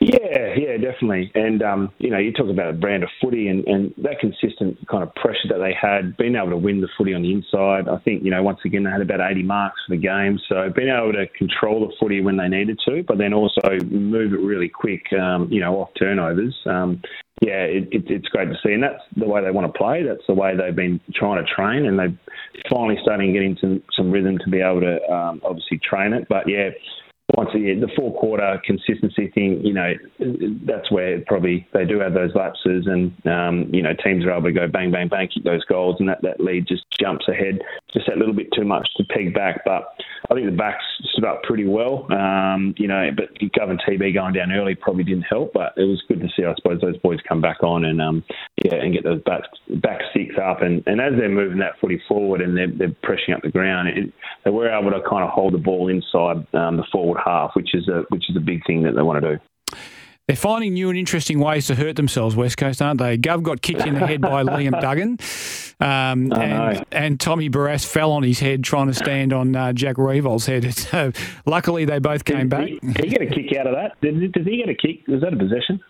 Yeah, 0.02 0.56
yeah, 0.56 0.78
definitely. 0.78 1.30
And 1.36 1.62
um, 1.62 1.92
you 1.98 2.10
know, 2.10 2.18
you 2.18 2.32
talk 2.32 2.50
about 2.50 2.70
a 2.70 2.74
brand 2.74 3.04
of 3.04 3.10
footy 3.22 3.50
and, 3.50 3.68
and 3.68 3.94
that 3.98 4.22
consistent 4.22 4.78
kind 4.88 5.04
of 5.04 5.14
pressure 5.16 5.50
that 5.50 5.58
they 5.58 5.74
had, 5.80 6.16
being 6.16 6.38
able 6.38 6.52
to 6.52 6.58
win 6.58 6.80
the 6.80 6.88
footy 6.98 7.14
on 7.14 7.22
the 7.22 7.34
inside. 7.34 7.90
I 7.90 7.98
think 8.06 8.24
you 8.24 8.32
know, 8.32 8.42
once 8.42 8.60
again, 8.64 8.86
they 8.86 8.92
had 8.92 9.02
about 9.02 9.20
80 9.20 9.44
marks 9.44 9.82
for 9.86 9.98
the 9.98 10.02
game, 10.02 10.40
so 10.48 10.72
being 10.74 10.88
able 10.88 11.12
to 11.12 11.28
control 11.38 11.86
the 11.86 11.94
footy 12.00 12.22
when 12.22 12.38
they 12.38 12.48
needed 12.48 12.80
to, 12.88 13.04
but 13.04 13.18
then 13.18 13.34
also 13.34 13.78
move 13.92 14.32
it 14.32 14.40
really 14.40 14.70
quick, 14.70 15.04
um, 15.12 15.52
you 15.52 15.60
know, 15.60 15.82
off 15.82 15.90
turnovers. 16.00 16.56
Um, 16.66 17.02
yeah, 17.42 17.64
it, 17.64 17.88
it, 17.92 18.04
it's 18.08 18.28
great 18.28 18.50
to 18.50 18.56
see, 18.64 18.74
and 18.74 18.84
that's 18.84 19.02
the 19.16 19.28
way 19.28 19.44
they 19.44 19.52
want 19.52 19.72
to 19.72 19.78
play. 19.78 20.04
That's 20.04 20.26
the 20.28 20.34
way 20.34 20.56
they've 20.56 20.76
been 20.76 21.00
trying 21.14 21.44
to 21.44 21.50
train, 21.50 21.86
and 21.86 21.98
they're 21.98 22.18
finally 22.70 22.98
starting 23.02 23.34
to 23.34 23.34
get 23.34 23.44
into 23.44 23.82
some 23.96 24.12
rhythm 24.12 24.38
to 24.40 24.50
be 24.50 24.60
able 24.60 24.82
to 24.82 25.02
um, 25.10 25.42
obviously 25.44 25.80
train 25.80 26.14
it. 26.14 26.28
But 26.28 26.50
yeah, 26.50 26.70
once 27.36 27.50
again, 27.54 27.80
the 27.80 27.90
four 27.96 28.14
quarter 28.20 28.60
consistency 28.66 29.30
thing, 29.34 29.62
you 29.64 29.74
know, 29.74 29.94
that's 30.66 30.92
where 30.92 31.22
probably 31.28 31.68
they 31.74 31.86
do 31.86 32.00
have 32.00 32.14
those 32.14 32.34
lapses, 32.34 32.88
and 32.88 33.14
um, 33.28 33.70
you 33.72 33.84
know, 33.84 33.94
teams 34.04 34.26
are 34.26 34.32
able 34.32 34.48
to 34.48 34.52
go 34.52 34.68
bang, 34.68 34.92
bang, 34.92 35.08
bang, 35.08 35.30
kick 35.34 35.44
those 35.44 35.64
goals, 35.66 35.98
and 36.00 36.10
that, 36.10 36.22
that 36.24 36.40
lead 36.40 36.68
just 36.68 36.86
jumps 37.00 37.28
ahead 37.28 37.60
just 37.94 38.08
that 38.08 38.18
little 38.18 38.34
bit 38.34 38.48
too 38.56 38.66
much 38.66 38.88
to 38.98 39.04
peg 39.04 39.34
back. 39.34 39.62
But 39.64 39.94
I 40.30 40.34
think 40.34 40.48
the 40.48 40.56
backs 40.56 40.84
stood 41.14 41.26
up 41.26 41.44
pretty 41.44 41.66
well, 41.66 42.08
um, 42.12 42.74
you 42.78 42.88
know, 42.88 43.10
but 43.16 43.34
Gov 43.36 43.70
and 43.70 43.82
TB 43.82 44.14
going 44.14 44.34
down 44.34 44.52
early 44.52 44.76
probably 44.76 45.04
didn't 45.04 45.24
help, 45.24 45.54
but 45.54 45.74
it 45.78 45.86
was 45.86 46.02
good 46.08 46.22
to 46.22 46.28
see, 46.36 46.46
I 46.46 46.54
suppose, 46.56 46.82
those 46.82 46.98
boys 46.98 47.20
come 47.28 47.42
back 47.42 47.64
on 47.64 47.86
and 47.86 48.02
um, 48.02 48.24
yeah, 48.64 48.76
and 48.76 48.94
get 48.94 49.04
those 49.04 49.22
back 49.24 49.44
back 49.82 50.02
six 50.14 50.36
up, 50.42 50.62
and, 50.62 50.84
and 50.88 51.00
as 51.00 51.14
they're 51.18 51.30
moving 51.30 51.60
that 51.60 51.80
footy 51.80 52.02
forward 52.08 52.42
and 52.42 52.58
they're, 52.58 52.72
they're 52.72 52.96
pressing 53.04 53.34
up 53.36 53.42
the 53.44 53.52
ground, 53.52 53.90
it, 53.90 54.12
they 54.46 54.52
were 54.52 54.70
able 54.70 54.92
to 54.92 55.02
kind 55.08 55.24
of 55.24 55.30
hold 55.30 55.54
the 55.54 55.58
ball 55.58 55.90
inside 55.90 56.46
um, 56.56 56.78
the 56.78 56.86
forward 56.92 57.19
half, 57.24 57.52
which 57.56 57.74
is 57.74 57.88
a 57.88 58.04
which 58.10 58.30
is 58.30 58.36
a 58.36 58.40
big 58.40 58.66
thing 58.66 58.84
that 58.84 58.96
they 58.96 59.02
want 59.02 59.22
to 59.24 59.38
do. 59.38 59.78
They're 60.30 60.36
finding 60.36 60.76
new 60.76 60.90
and 60.90 60.98
interesting 60.98 61.40
ways 61.40 61.66
to 61.68 61.76
hurt 61.76 61.96
themselves, 61.96 62.36
West 62.36 62.58
Coast, 62.58 62.84
aren't 62.84 63.00
they? 63.00 63.18
Gov 63.18 63.42
got 63.42 63.64
kicked 63.64 63.88
in 63.88 63.96
the 63.96 64.06
head 64.06 64.22
by 64.22 64.44
Liam 64.44 64.80
Duggan, 64.82 65.18
um, 65.80 66.32
oh, 66.32 66.40
and, 66.40 66.76
no. 66.76 66.84
and, 66.92 67.20
Tommy 67.20 67.50
Barrass 67.50 67.84
fell 67.84 68.12
on 68.12 68.22
his 68.22 68.40
head 68.40 68.64
trying 68.64 68.86
to 68.86 68.94
stand 68.94 69.34
on 69.34 69.56
uh, 69.56 69.74
Jack 69.74 69.96
Riewoldt's 69.96 70.46
head. 70.46 70.60
So 70.90 71.12
luckily, 71.48 71.86
they 71.86 71.98
both 71.98 72.26
came 72.26 72.48
did 72.48 72.50
back. 72.50 72.68
He, 72.68 72.80
did 72.80 73.06
he 73.06 73.10
get 73.10 73.22
a 73.24 73.26
kick 73.26 73.58
out 73.58 73.66
of 73.66 73.74
that? 73.74 74.00
Did, 74.02 74.32
did 74.32 74.46
he 74.46 74.58
get 74.58 74.70
a 74.70 74.76
kick? 74.76 75.08
Was 75.08 75.22
that 75.22 75.34
a 75.34 75.36
possession? 75.36 75.82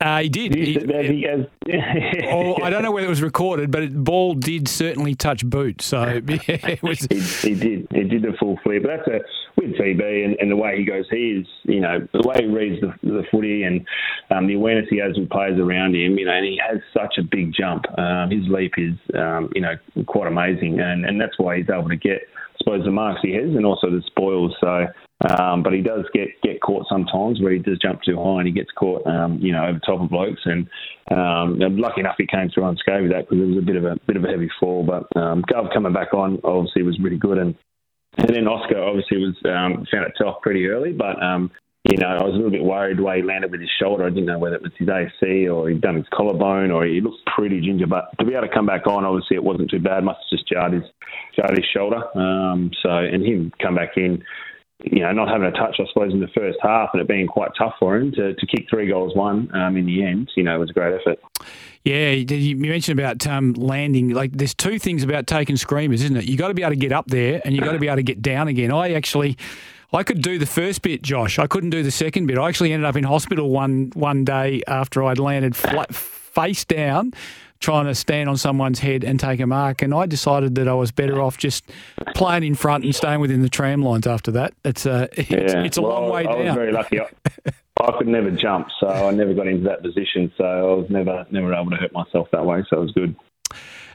Uh, 0.00 0.20
he 0.22 0.28
did. 0.30 0.54
He, 0.54 0.72
he 0.72 1.26
has, 1.28 1.44
oh, 2.30 2.62
I 2.62 2.70
don't 2.70 2.82
know 2.82 2.90
whether 2.90 3.06
it 3.06 3.10
was 3.10 3.20
recorded, 3.20 3.70
but 3.70 3.80
the 3.80 3.98
ball 3.98 4.32
did 4.32 4.66
certainly 4.66 5.14
touch 5.14 5.44
boot. 5.44 5.82
So 5.82 6.02
yeah, 6.48 6.76
was... 6.82 7.00
he, 7.10 7.20
he, 7.20 7.54
did. 7.54 7.86
He 7.90 8.04
did 8.04 8.22
the 8.22 8.32
full 8.40 8.58
flip. 8.62 8.82
But 8.82 8.96
that's 8.96 9.08
a 9.08 9.20
with 9.56 9.76
TB 9.76 10.24
and, 10.24 10.36
and, 10.40 10.50
the 10.50 10.56
way 10.56 10.78
he 10.78 10.84
goes. 10.84 11.04
He 11.10 11.40
is, 11.40 11.46
you 11.64 11.80
know, 11.80 12.06
the 12.12 12.26
way 12.26 12.36
he 12.38 12.46
reads 12.46 12.80
the, 12.80 12.94
the 13.02 13.24
footy 13.30 13.64
and 13.64 13.84
um, 14.30 14.46
the 14.46 14.54
awareness 14.54 14.86
he 14.88 14.98
has 14.98 15.18
with 15.18 15.28
players 15.28 15.58
around 15.58 15.94
him. 15.94 16.18
You 16.18 16.24
know, 16.24 16.32
and 16.32 16.46
he 16.46 16.58
has 16.66 16.80
such 16.94 17.18
a 17.18 17.22
big 17.22 17.52
jump. 17.52 17.84
Um, 17.98 18.30
his 18.30 18.48
leap 18.48 18.72
is, 18.78 18.94
um, 19.14 19.50
you 19.54 19.60
know, 19.60 19.74
quite 20.06 20.28
amazing, 20.28 20.80
and 20.80 21.04
and 21.04 21.20
that's 21.20 21.38
why 21.38 21.58
he's 21.58 21.68
able 21.68 21.90
to 21.90 21.96
get, 21.96 22.22
I 22.36 22.58
suppose, 22.58 22.84
the 22.86 22.90
marks 22.90 23.20
he 23.22 23.34
has, 23.34 23.54
and 23.54 23.66
also 23.66 23.90
the 23.90 24.02
spoils. 24.06 24.56
So 24.62 24.86
um, 25.28 25.62
but 25.62 25.74
he 25.74 25.82
does 25.82 26.06
get, 26.14 26.28
get 26.42 26.62
caught 26.62 26.86
sometimes 26.88 27.40
where 27.40 27.52
he 27.52 27.58
does 27.58 27.78
jump 27.78 28.00
too 28.02 28.16
high 28.16 28.38
and 28.38 28.46
he 28.46 28.52
gets 28.52 28.70
caught, 28.72 29.06
um, 29.06 29.38
you 29.38 29.52
know, 29.52 29.66
over 29.66 29.78
top 29.84 30.00
of 30.00 30.08
blokes. 30.08 30.40
And 30.46 30.68
um, 31.10 31.58
lucky 31.76 32.00
enough, 32.00 32.14
he 32.16 32.26
came 32.26 32.48
through 32.48 32.66
unscathed 32.66 33.02
with 33.02 33.12
that 33.12 33.28
because 33.28 33.42
it 33.42 33.46
was 33.46 33.58
a 33.58 33.66
bit 33.66 33.76
of 33.76 33.84
a 33.84 33.96
bit 34.06 34.16
of 34.16 34.24
a 34.24 34.28
heavy 34.28 34.48
fall. 34.58 34.82
But 34.82 35.04
um, 35.20 35.42
Gov 35.42 35.72
coming 35.74 35.92
back 35.92 36.14
on 36.14 36.40
obviously 36.42 36.82
was 36.82 36.98
really 37.00 37.18
good, 37.18 37.36
and 37.36 37.54
and 38.16 38.34
then 38.34 38.48
Oscar 38.48 38.82
obviously 38.82 39.18
was 39.18 39.36
um, 39.44 39.86
found 39.92 40.06
it 40.06 40.12
tough 40.18 40.40
pretty 40.42 40.66
early, 40.66 40.92
but. 40.92 41.22
Um, 41.22 41.50
you 41.84 41.96
know, 41.96 42.08
I 42.08 42.22
was 42.22 42.34
a 42.34 42.36
little 42.36 42.50
bit 42.50 42.62
worried 42.62 42.98
the 42.98 43.02
way 43.02 43.16
he 43.16 43.22
landed 43.22 43.50
with 43.50 43.62
his 43.62 43.70
shoulder. 43.80 44.04
I 44.04 44.10
didn't 44.10 44.26
know 44.26 44.38
whether 44.38 44.56
it 44.56 44.62
was 44.62 44.72
his 44.76 44.88
AC 44.90 45.48
or 45.48 45.70
he'd 45.70 45.80
done 45.80 45.96
his 45.96 46.04
collarbone 46.12 46.70
or 46.70 46.84
he 46.84 47.00
looked 47.00 47.24
pretty 47.34 47.58
ginger. 47.62 47.86
But 47.86 48.10
to 48.18 48.26
be 48.26 48.34
able 48.34 48.46
to 48.46 48.52
come 48.52 48.66
back 48.66 48.86
on, 48.86 49.06
obviously 49.06 49.36
it 49.36 49.42
wasn't 49.42 49.70
too 49.70 49.78
bad. 49.78 50.04
Must 50.04 50.18
have 50.18 50.38
just 50.38 50.46
jarred 50.46 50.74
his 50.74 50.82
jarred 51.34 51.56
his 51.56 51.64
shoulder. 51.74 52.04
Um, 52.18 52.70
so 52.82 52.90
and 52.90 53.24
him 53.24 53.50
come 53.62 53.76
back 53.76 53.96
in 53.96 54.22
you 54.84 55.00
know, 55.00 55.12
not 55.12 55.28
having 55.28 55.46
a 55.46 55.52
touch, 55.52 55.76
I 55.78 55.84
suppose, 55.92 56.12
in 56.12 56.20
the 56.20 56.28
first 56.28 56.58
half 56.62 56.90
and 56.92 57.00
it 57.02 57.08
being 57.08 57.26
quite 57.26 57.50
tough 57.58 57.74
for 57.78 57.96
him 57.96 58.12
to, 58.12 58.34
to 58.34 58.46
kick 58.46 58.66
three 58.68 58.88
goals 58.88 59.14
one 59.14 59.54
um, 59.54 59.76
in 59.76 59.86
the 59.86 60.04
end, 60.04 60.30
you 60.36 60.42
know, 60.42 60.56
it 60.56 60.58
was 60.58 60.70
a 60.70 60.72
great 60.72 60.94
effort. 60.94 61.18
Yeah, 61.84 62.10
you 62.10 62.56
mentioned 62.56 62.98
about 62.98 63.26
um, 63.26 63.54
landing. 63.54 64.10
Like, 64.10 64.32
there's 64.32 64.54
two 64.54 64.78
things 64.78 65.02
about 65.02 65.26
taking 65.26 65.56
screamers, 65.56 66.02
isn't 66.02 66.16
it? 66.16 66.24
You've 66.24 66.38
got 66.38 66.48
to 66.48 66.54
be 66.54 66.62
able 66.62 66.72
to 66.72 66.76
get 66.76 66.92
up 66.92 67.06
there, 67.06 67.40
and 67.44 67.54
you've 67.54 67.64
got 67.64 67.72
to 67.72 67.78
be 67.78 67.86
able 67.86 67.96
to 67.96 68.02
get 68.02 68.20
down 68.20 68.48
again. 68.48 68.70
I 68.70 68.92
actually, 68.92 69.38
I 69.92 70.02
could 70.02 70.20
do 70.20 70.38
the 70.38 70.46
first 70.46 70.82
bit, 70.82 71.02
Josh. 71.02 71.38
I 71.38 71.46
couldn't 71.46 71.70
do 71.70 71.82
the 71.82 71.90
second 71.90 72.26
bit. 72.26 72.36
I 72.36 72.48
actually 72.48 72.72
ended 72.72 72.86
up 72.86 72.96
in 72.96 73.04
hospital 73.04 73.48
one 73.48 73.92
one 73.94 74.24
day 74.24 74.62
after 74.66 75.02
I'd 75.02 75.18
landed 75.18 75.56
flat, 75.56 75.94
face 76.32 76.64
down 76.64 77.12
trying 77.60 77.84
to 77.84 77.94
stand 77.94 78.28
on 78.28 78.36
someone's 78.36 78.78
head 78.78 79.04
and 79.04 79.20
take 79.20 79.38
a 79.38 79.46
mark. 79.46 79.82
And 79.82 79.94
I 79.94 80.06
decided 80.06 80.54
that 80.54 80.66
I 80.66 80.74
was 80.74 80.90
better 80.90 81.20
off 81.20 81.36
just 81.36 81.64
playing 82.14 82.42
in 82.42 82.54
front 82.54 82.84
and 82.84 82.94
staying 82.94 83.20
within 83.20 83.42
the 83.42 83.50
tram 83.50 83.82
lines 83.82 84.06
after 84.06 84.30
that. 84.32 84.54
It's 84.64 84.86
a, 84.86 85.08
it's, 85.18 85.30
yeah. 85.30 85.62
it's 85.62 85.76
a 85.76 85.82
well, 85.82 86.00
long 86.00 86.10
way 86.10 86.20
I 86.20 86.32
down. 86.32 86.40
I 86.40 86.44
was 86.44 86.54
very 86.54 86.72
lucky. 86.72 87.00
I 87.00 87.92
could 87.96 88.08
never 88.08 88.30
jump, 88.30 88.68
so 88.78 88.88
I 88.88 89.10
never 89.10 89.32
got 89.32 89.46
into 89.46 89.64
that 89.64 89.82
position. 89.82 90.32
So 90.36 90.44
I 90.44 90.74
was 90.74 90.90
never 90.90 91.26
never 91.30 91.54
able 91.54 91.70
to 91.70 91.76
hurt 91.76 91.92
myself 91.92 92.28
that 92.32 92.44
way. 92.44 92.62
So 92.68 92.78
it 92.78 92.80
was 92.80 92.92
good. 92.92 93.16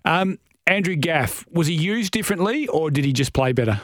Um, 0.06 0.40
Andrew 0.66 0.96
Gaff 0.96 1.46
was 1.52 1.68
he 1.68 1.76
used 1.76 2.12
differently, 2.12 2.68
or 2.68 2.90
did 2.90 3.06
he 3.06 3.14
just 3.14 3.34
play 3.34 3.52
better? 3.52 3.80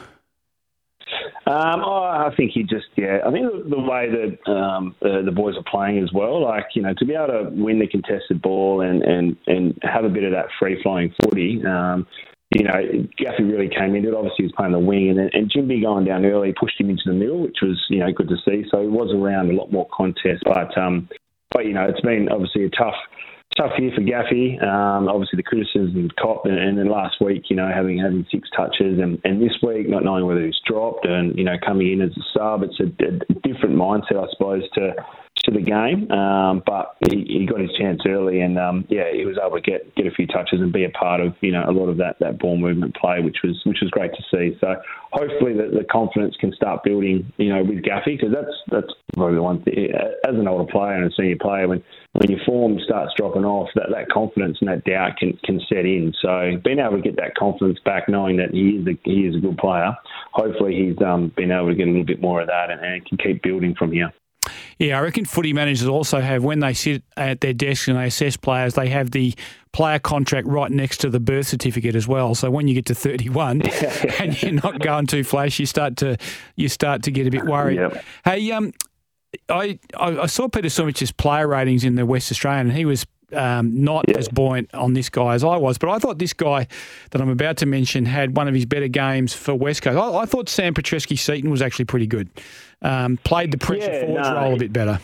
Um, 1.52 1.82
oh, 1.84 2.04
I 2.04 2.30
think 2.34 2.52
he 2.54 2.62
just, 2.62 2.86
yeah. 2.96 3.18
I 3.26 3.30
think 3.30 3.44
the, 3.44 3.76
the 3.76 3.80
way 3.80 4.08
that 4.08 4.50
um, 4.50 4.96
the, 5.02 5.20
the 5.22 5.32
boys 5.32 5.54
are 5.56 5.70
playing 5.70 6.02
as 6.02 6.10
well, 6.10 6.42
like 6.42 6.64
you 6.74 6.80
know, 6.80 6.94
to 6.96 7.04
be 7.04 7.14
able 7.14 7.26
to 7.26 7.50
win 7.50 7.78
the 7.78 7.86
contested 7.86 8.40
ball 8.40 8.80
and 8.80 9.02
and 9.02 9.36
and 9.46 9.78
have 9.82 10.04
a 10.04 10.08
bit 10.08 10.24
of 10.24 10.32
that 10.32 10.46
free 10.58 10.80
flowing 10.82 11.12
footy. 11.22 11.62
Um, 11.66 12.06
you 12.54 12.64
know, 12.64 12.72
Gaffy 13.20 13.40
really 13.40 13.68
came 13.68 13.94
into 13.94 14.08
it. 14.08 14.14
Obviously, 14.14 14.36
he 14.38 14.42
was 14.44 14.52
playing 14.56 14.72
the 14.72 14.78
wing, 14.78 15.10
and 15.10 15.30
and 15.34 15.52
Jimby 15.52 15.82
going 15.82 16.06
down 16.06 16.24
early 16.24 16.54
pushed 16.58 16.80
him 16.80 16.88
into 16.88 17.04
the 17.04 17.12
middle, 17.12 17.42
which 17.42 17.58
was 17.60 17.78
you 17.90 17.98
know 17.98 18.12
good 18.12 18.28
to 18.28 18.36
see. 18.48 18.64
So 18.70 18.80
he 18.80 18.88
was 18.88 19.12
around 19.14 19.50
a 19.50 19.54
lot 19.54 19.70
more 19.70 19.86
contest, 19.92 20.44
but 20.44 20.76
um, 20.78 21.08
but 21.50 21.66
you 21.66 21.74
know, 21.74 21.84
it's 21.84 22.00
been 22.00 22.28
obviously 22.30 22.64
a 22.64 22.70
tough 22.70 22.96
tough 23.56 23.72
year 23.78 23.92
for 23.94 24.02
Gaffy. 24.02 24.62
Um, 24.62 25.08
obviously, 25.08 25.36
the 25.36 25.42
criticism 25.42 26.10
cop, 26.20 26.46
and, 26.46 26.58
and, 26.58 26.78
then 26.78 26.88
last 26.88 27.20
week, 27.20 27.44
you 27.48 27.56
know, 27.56 27.70
having 27.72 27.98
having 27.98 28.26
six 28.30 28.48
touches, 28.56 28.98
and, 28.98 29.20
and 29.24 29.42
this 29.42 29.56
week 29.62 29.88
not 29.88 30.04
knowing 30.04 30.26
whether 30.26 30.44
he's 30.44 30.60
dropped, 30.66 31.06
and 31.06 31.36
you 31.36 31.44
know, 31.44 31.56
coming 31.64 31.92
in 31.92 32.00
as 32.00 32.10
a 32.10 32.24
sub, 32.36 32.62
it's 32.62 32.80
a, 32.80 32.84
a 33.04 33.34
different 33.46 33.76
mindset, 33.76 34.22
I 34.22 34.30
suppose, 34.32 34.62
to 34.74 34.94
to 35.44 35.50
the 35.50 35.60
game. 35.60 36.10
Um, 36.10 36.62
but 36.64 36.96
he, 37.10 37.24
he, 37.24 37.46
got 37.46 37.60
his 37.60 37.70
chance 37.78 38.00
early, 38.06 38.40
and 38.40 38.58
um, 38.58 38.84
yeah, 38.88 39.10
he 39.12 39.24
was 39.24 39.36
able 39.44 39.56
to 39.56 39.62
get 39.62 39.94
get 39.94 40.06
a 40.06 40.10
few 40.10 40.26
touches 40.26 40.60
and 40.60 40.72
be 40.72 40.84
a 40.84 40.90
part 40.90 41.20
of 41.20 41.34
you 41.40 41.50
know 41.50 41.64
a 41.66 41.72
lot 41.72 41.88
of 41.88 41.96
that 41.98 42.16
that 42.20 42.38
ball 42.38 42.56
movement 42.56 42.94
play, 42.96 43.20
which 43.20 43.38
was 43.42 43.60
which 43.64 43.78
was 43.82 43.90
great 43.90 44.12
to 44.14 44.22
see. 44.30 44.56
So 44.60 44.74
hopefully 45.12 45.54
the, 45.54 45.70
the 45.76 45.84
confidence 45.90 46.36
can 46.40 46.52
start 46.52 46.84
building, 46.84 47.32
you 47.38 47.52
know, 47.52 47.62
with 47.64 47.82
Gaffy 47.82 48.18
because 48.18 48.32
that's 48.32 48.54
that's 48.70 48.92
probably 49.14 49.36
the 49.36 49.42
one 49.42 49.62
thing 49.62 49.88
as 49.92 50.34
an 50.34 50.46
older 50.46 50.70
player 50.70 50.94
and 50.94 51.10
a 51.10 51.14
senior 51.14 51.36
player 51.40 51.66
when 51.66 51.82
when 52.12 52.30
your 52.30 52.40
form 52.44 52.78
starts 52.84 53.12
dropping 53.16 53.44
off, 53.44 53.70
that, 53.74 53.86
that 53.90 54.10
confidence 54.10 54.58
and 54.60 54.68
that 54.68 54.84
doubt 54.84 55.16
can, 55.16 55.32
can 55.44 55.60
set 55.66 55.86
in. 55.86 56.12
So 56.20 56.60
being 56.62 56.78
able 56.78 56.96
to 56.96 57.02
get 57.02 57.16
that 57.16 57.34
confidence 57.36 57.78
back, 57.86 58.06
knowing 58.06 58.36
that 58.36 58.50
he 58.52 58.76
is 58.76 58.86
a, 58.86 58.98
he 59.04 59.26
is 59.26 59.36
a 59.36 59.40
good 59.40 59.56
player, 59.56 59.96
hopefully 60.32 60.74
he's 60.74 61.02
um, 61.04 61.32
been 61.34 61.50
able 61.50 61.68
to 61.68 61.74
get 61.74 61.88
a 61.88 61.90
little 61.90 62.04
bit 62.04 62.20
more 62.20 62.42
of 62.42 62.48
that 62.48 62.70
and, 62.70 62.80
and 62.84 63.06
can 63.06 63.16
keep 63.16 63.42
building 63.42 63.74
from 63.78 63.92
here. 63.92 64.12
Yeah, 64.78 64.98
I 64.98 65.02
reckon 65.02 65.24
footy 65.24 65.52
managers 65.52 65.86
also 65.86 66.20
have, 66.20 66.42
when 66.42 66.60
they 66.60 66.74
sit 66.74 67.02
at 67.16 67.40
their 67.40 67.52
desk 67.52 67.88
and 67.88 67.96
they 67.96 68.06
assess 68.06 68.36
players, 68.36 68.74
they 68.74 68.88
have 68.88 69.12
the 69.12 69.34
player 69.72 69.98
contract 69.98 70.46
right 70.46 70.70
next 70.70 70.98
to 70.98 71.10
the 71.10 71.20
birth 71.20 71.46
certificate 71.46 71.94
as 71.94 72.06
well. 72.06 72.34
So 72.34 72.50
when 72.50 72.68
you 72.68 72.74
get 72.74 72.86
to 72.86 72.94
31 72.94 73.62
and 74.20 74.42
you're 74.42 74.52
not 74.52 74.80
going 74.80 75.06
too 75.06 75.24
flash, 75.24 75.58
you 75.58 75.66
start 75.66 75.96
to 75.98 76.16
you 76.56 76.68
start 76.68 77.02
to 77.04 77.10
get 77.10 77.26
a 77.26 77.30
bit 77.30 77.44
worried. 77.44 77.76
Yep. 77.76 78.04
Hey, 78.24 78.50
um, 78.50 78.72
I, 79.48 79.78
I 79.98 80.26
saw 80.26 80.48
Peter 80.48 80.68
Sumich's 80.68 81.10
player 81.10 81.48
ratings 81.48 81.84
in 81.84 81.94
the 81.94 82.04
West 82.04 82.30
Australian, 82.30 82.68
and 82.68 82.76
he 82.76 82.84
was 82.84 83.06
um, 83.34 83.82
not 83.82 84.04
yeah. 84.08 84.18
as 84.18 84.28
buoyant 84.28 84.72
on 84.74 84.94
this 84.94 85.08
guy 85.08 85.34
as 85.34 85.44
I 85.44 85.56
was. 85.56 85.78
But 85.78 85.90
I 85.90 85.98
thought 85.98 86.18
this 86.18 86.32
guy 86.32 86.66
that 87.10 87.20
I'm 87.20 87.28
about 87.28 87.56
to 87.58 87.66
mention 87.66 88.06
had 88.06 88.36
one 88.36 88.48
of 88.48 88.54
his 88.54 88.66
better 88.66 88.88
games 88.88 89.34
for 89.34 89.54
West 89.54 89.82
Coast. 89.82 89.98
I, 89.98 90.18
I 90.20 90.26
thought 90.26 90.48
Sam 90.48 90.74
Petrevski-Seton 90.74 91.50
was 91.50 91.62
actually 91.62 91.86
pretty 91.86 92.06
good. 92.06 92.28
Um, 92.82 93.16
played 93.18 93.52
the 93.52 93.58
pressure 93.58 93.92
yeah, 93.92 94.00
forwards 94.06 94.28
no, 94.28 94.34
role 94.34 94.54
a 94.54 94.58
bit 94.58 94.72
better. 94.72 95.00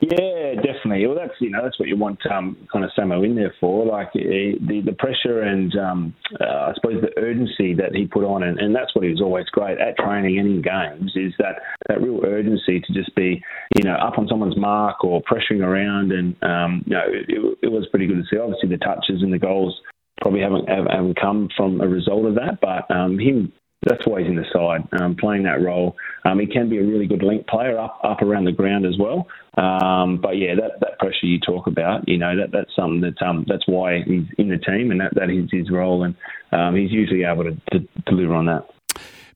Yeah, 0.00 0.56
definitely. 0.56 1.06
Well, 1.06 1.16
that's 1.16 1.32
you 1.40 1.48
know 1.48 1.62
that's 1.62 1.78
what 1.78 1.88
you 1.88 1.96
want 1.96 2.18
um, 2.30 2.56
kind 2.70 2.84
of 2.84 2.90
Samo 2.98 3.24
in 3.24 3.34
there 3.34 3.54
for, 3.58 3.86
like 3.86 4.08
eh, 4.14 4.52
the 4.60 4.82
the 4.84 4.92
pressure 4.98 5.40
and 5.40 5.74
um, 5.74 6.14
uh, 6.38 6.44
I 6.44 6.72
suppose 6.74 7.00
the 7.00 7.18
urgency 7.18 7.72
that 7.74 7.94
he 7.94 8.06
put 8.06 8.22
on, 8.22 8.42
and, 8.42 8.58
and 8.58 8.74
that's 8.74 8.94
what 8.94 9.04
he 9.04 9.10
was 9.10 9.22
always 9.22 9.46
great 9.46 9.78
at 9.80 9.96
training 9.96 10.38
and 10.38 10.48
in 10.48 10.62
games 10.62 11.12
is 11.16 11.32
that 11.38 11.62
that 11.88 12.02
real 12.02 12.20
urgency 12.26 12.80
to 12.80 12.92
just 12.92 13.14
be 13.14 13.42
you 13.74 13.84
know 13.84 13.94
up 13.94 14.18
on 14.18 14.28
someone's 14.28 14.58
mark 14.58 15.02
or 15.02 15.22
pressuring 15.22 15.64
around, 15.64 16.12
and 16.12 16.36
um, 16.42 16.82
you 16.86 16.92
know 16.92 17.04
it, 17.06 17.58
it 17.62 17.72
was 17.72 17.86
pretty 17.90 18.06
good 18.06 18.18
to 18.18 18.24
see. 18.30 18.38
Obviously, 18.38 18.68
the 18.68 18.76
touches 18.76 19.22
and 19.22 19.32
the 19.32 19.38
goals 19.38 19.80
probably 20.20 20.40
haven't 20.40 20.68
haven't 20.68 21.18
come 21.18 21.48
from 21.56 21.80
a 21.80 21.88
result 21.88 22.26
of 22.26 22.34
that, 22.34 22.58
but 22.60 22.94
um, 22.94 23.18
him 23.18 23.50
that's 23.84 24.06
why 24.06 24.20
he's 24.20 24.28
in 24.28 24.36
the 24.36 24.44
side, 24.52 24.88
um, 25.00 25.16
playing 25.16 25.44
that 25.44 25.62
role. 25.62 25.96
Um, 26.24 26.40
he 26.40 26.46
can 26.46 26.68
be 26.68 26.78
a 26.78 26.84
really 26.84 27.06
good 27.06 27.22
link 27.22 27.46
player 27.46 27.78
up 27.78 28.00
up 28.02 28.22
around 28.22 28.44
the 28.44 28.52
ground 28.52 28.86
as 28.86 28.98
well. 28.98 29.28
Um, 29.56 30.18
but 30.20 30.36
yeah, 30.36 30.54
that, 30.54 30.80
that 30.80 30.98
pressure 30.98 31.26
you 31.26 31.38
talk 31.40 31.66
about, 31.66 32.08
you 32.08 32.18
know, 32.18 32.36
that 32.36 32.52
that's 32.52 32.74
something 32.74 33.00
that 33.02 33.20
um, 33.22 33.44
that's 33.48 33.66
why 33.66 34.02
he's 34.06 34.24
in 34.38 34.48
the 34.48 34.58
team, 34.58 34.90
and 34.90 35.00
that, 35.00 35.14
that 35.14 35.30
is 35.30 35.48
his 35.50 35.70
role, 35.70 36.04
and 36.04 36.14
um, 36.52 36.74
he's 36.74 36.90
usually 36.90 37.24
able 37.24 37.44
to, 37.44 37.56
to 37.72 37.86
deliver 38.06 38.34
on 38.34 38.46
that. 38.46 38.66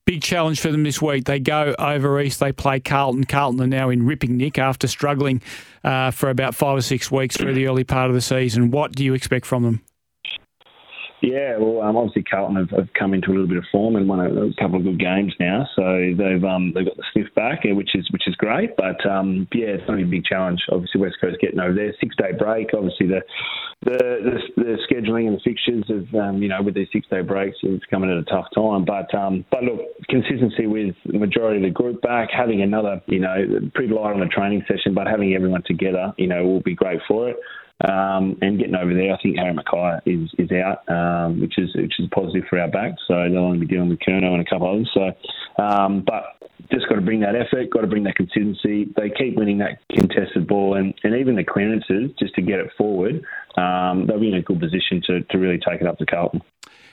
Big 0.05 0.23
challenge 0.23 0.59
for 0.59 0.71
them 0.71 0.83
this 0.83 0.99
week. 0.99 1.25
They 1.25 1.39
go 1.39 1.75
over 1.77 2.19
east. 2.19 2.39
They 2.39 2.51
play 2.51 2.79
Carlton. 2.79 3.23
Carlton 3.25 3.61
are 3.61 3.67
now 3.67 3.89
in 3.89 4.05
ripping 4.05 4.35
nick 4.35 4.57
after 4.57 4.87
struggling 4.87 5.41
uh, 5.83 6.09
for 6.09 6.29
about 6.29 6.55
five 6.55 6.77
or 6.77 6.81
six 6.81 7.11
weeks 7.11 7.37
through 7.37 7.53
the 7.53 7.67
early 7.67 7.83
part 7.83 8.09
of 8.09 8.15
the 8.15 8.21
season. 8.21 8.71
What 8.71 8.93
do 8.93 9.05
you 9.05 9.13
expect 9.13 9.45
from 9.45 9.61
them? 9.63 9.81
Yeah, 11.21 11.57
well, 11.59 11.83
um, 11.83 11.97
obviously 11.97 12.23
Carlton 12.23 12.55
have, 12.55 12.71
have, 12.71 12.89
come 12.97 13.13
into 13.13 13.29
a 13.29 13.33
little 13.33 13.47
bit 13.47 13.57
of 13.57 13.65
form 13.71 13.95
and 13.95 14.09
won 14.09 14.19
a, 14.19 14.25
a, 14.25 14.53
couple 14.59 14.77
of 14.77 14.83
good 14.83 14.99
games 14.99 15.33
now, 15.39 15.67
so 15.75 15.83
they've 16.17 16.43
um, 16.43 16.73
they've 16.73 16.85
got 16.85 16.97
the 16.97 17.03
sniff 17.13 17.27
back, 17.35 17.59
which 17.63 17.93
is 17.93 18.09
which 18.09 18.27
is 18.27 18.33
great. 18.35 18.75
But 18.75 19.05
um, 19.05 19.47
yeah, 19.53 19.77
it's 19.77 19.85
going 19.85 19.99
to 19.99 20.05
be 20.05 20.17
a 20.17 20.19
big 20.19 20.25
challenge. 20.25 20.61
Obviously, 20.71 20.99
West 20.99 21.17
Coast 21.21 21.37
getting 21.39 21.59
over 21.59 21.73
there, 21.73 21.93
six 21.99 22.15
day 22.15 22.31
break. 22.37 22.69
Obviously, 22.73 23.05
the 23.05 23.21
the, 23.83 23.97
the, 24.57 24.63
the 24.63 24.77
scheduling 24.89 25.27
and 25.27 25.37
the 25.37 25.41
fixtures 25.45 25.85
of 25.89 26.09
um, 26.19 26.41
you 26.41 26.49
know 26.49 26.63
with 26.63 26.73
these 26.73 26.89
six 26.91 27.05
day 27.07 27.21
breaks, 27.21 27.57
it's 27.61 27.85
coming 27.91 28.09
at 28.09 28.17
a 28.17 28.25
tough 28.25 28.47
time. 28.55 28.83
But 28.83 29.13
um, 29.13 29.45
but 29.51 29.61
look, 29.61 29.79
consistency 30.09 30.65
with 30.65 30.95
the 31.05 31.19
majority 31.19 31.57
of 31.57 31.69
the 31.69 31.73
group 31.73 32.01
back, 32.01 32.29
having 32.35 32.63
another 32.63 32.99
you 33.05 33.19
know 33.19 33.35
pretty 33.75 33.93
light 33.93 34.13
on 34.13 34.21
the 34.21 34.25
training 34.25 34.65
session, 34.67 34.95
but 34.95 35.05
having 35.05 35.35
everyone 35.35 35.61
together, 35.67 36.13
you 36.17 36.25
know, 36.25 36.43
will 36.43 36.61
be 36.61 36.73
great 36.73 36.99
for 37.07 37.29
it. 37.29 37.37
Um, 37.83 38.37
and 38.41 38.59
getting 38.59 38.75
over 38.75 38.93
there, 38.93 39.13
I 39.13 39.17
think 39.21 39.37
Harry 39.37 39.53
McKay 39.53 40.01
is 40.05 40.29
is 40.37 40.51
out, 40.51 40.87
um, 40.87 41.39
which 41.39 41.57
is 41.57 41.69
which 41.75 41.99
is 41.99 42.07
positive 42.13 42.43
for 42.49 42.59
our 42.59 42.67
back. 42.67 42.93
So 43.07 43.15
they'll 43.29 43.39
only 43.39 43.59
be 43.59 43.65
dealing 43.65 43.89
with 43.89 43.99
Curnow 43.99 44.33
and 44.33 44.41
a 44.41 44.49
couple 44.49 44.67
of 44.67 44.75
others. 44.75 44.91
So, 44.93 45.63
um, 45.63 46.03
but 46.05 46.41
just 46.71 46.87
got 46.87 46.95
to 46.95 47.01
bring 47.01 47.21
that 47.21 47.35
effort, 47.35 47.69
got 47.71 47.81
to 47.81 47.87
bring 47.87 48.03
that 48.03 48.15
consistency. 48.15 48.91
They 48.95 49.09
keep 49.09 49.35
winning 49.35 49.57
that 49.59 49.79
contested 49.89 50.47
ball, 50.47 50.75
and, 50.75 50.93
and 51.03 51.15
even 51.15 51.35
the 51.35 51.43
clearances 51.43 52.11
just 52.19 52.35
to 52.35 52.41
get 52.41 52.59
it 52.59 52.71
forward. 52.77 53.23
Um, 53.57 54.05
they'll 54.07 54.19
be 54.19 54.29
in 54.29 54.35
a 54.35 54.41
good 54.41 54.59
position 54.59 55.01
to, 55.07 55.21
to 55.21 55.37
really 55.37 55.59
take 55.59 55.81
it 55.81 55.87
up 55.87 55.97
to 55.97 56.05
Carlton. 56.05 56.41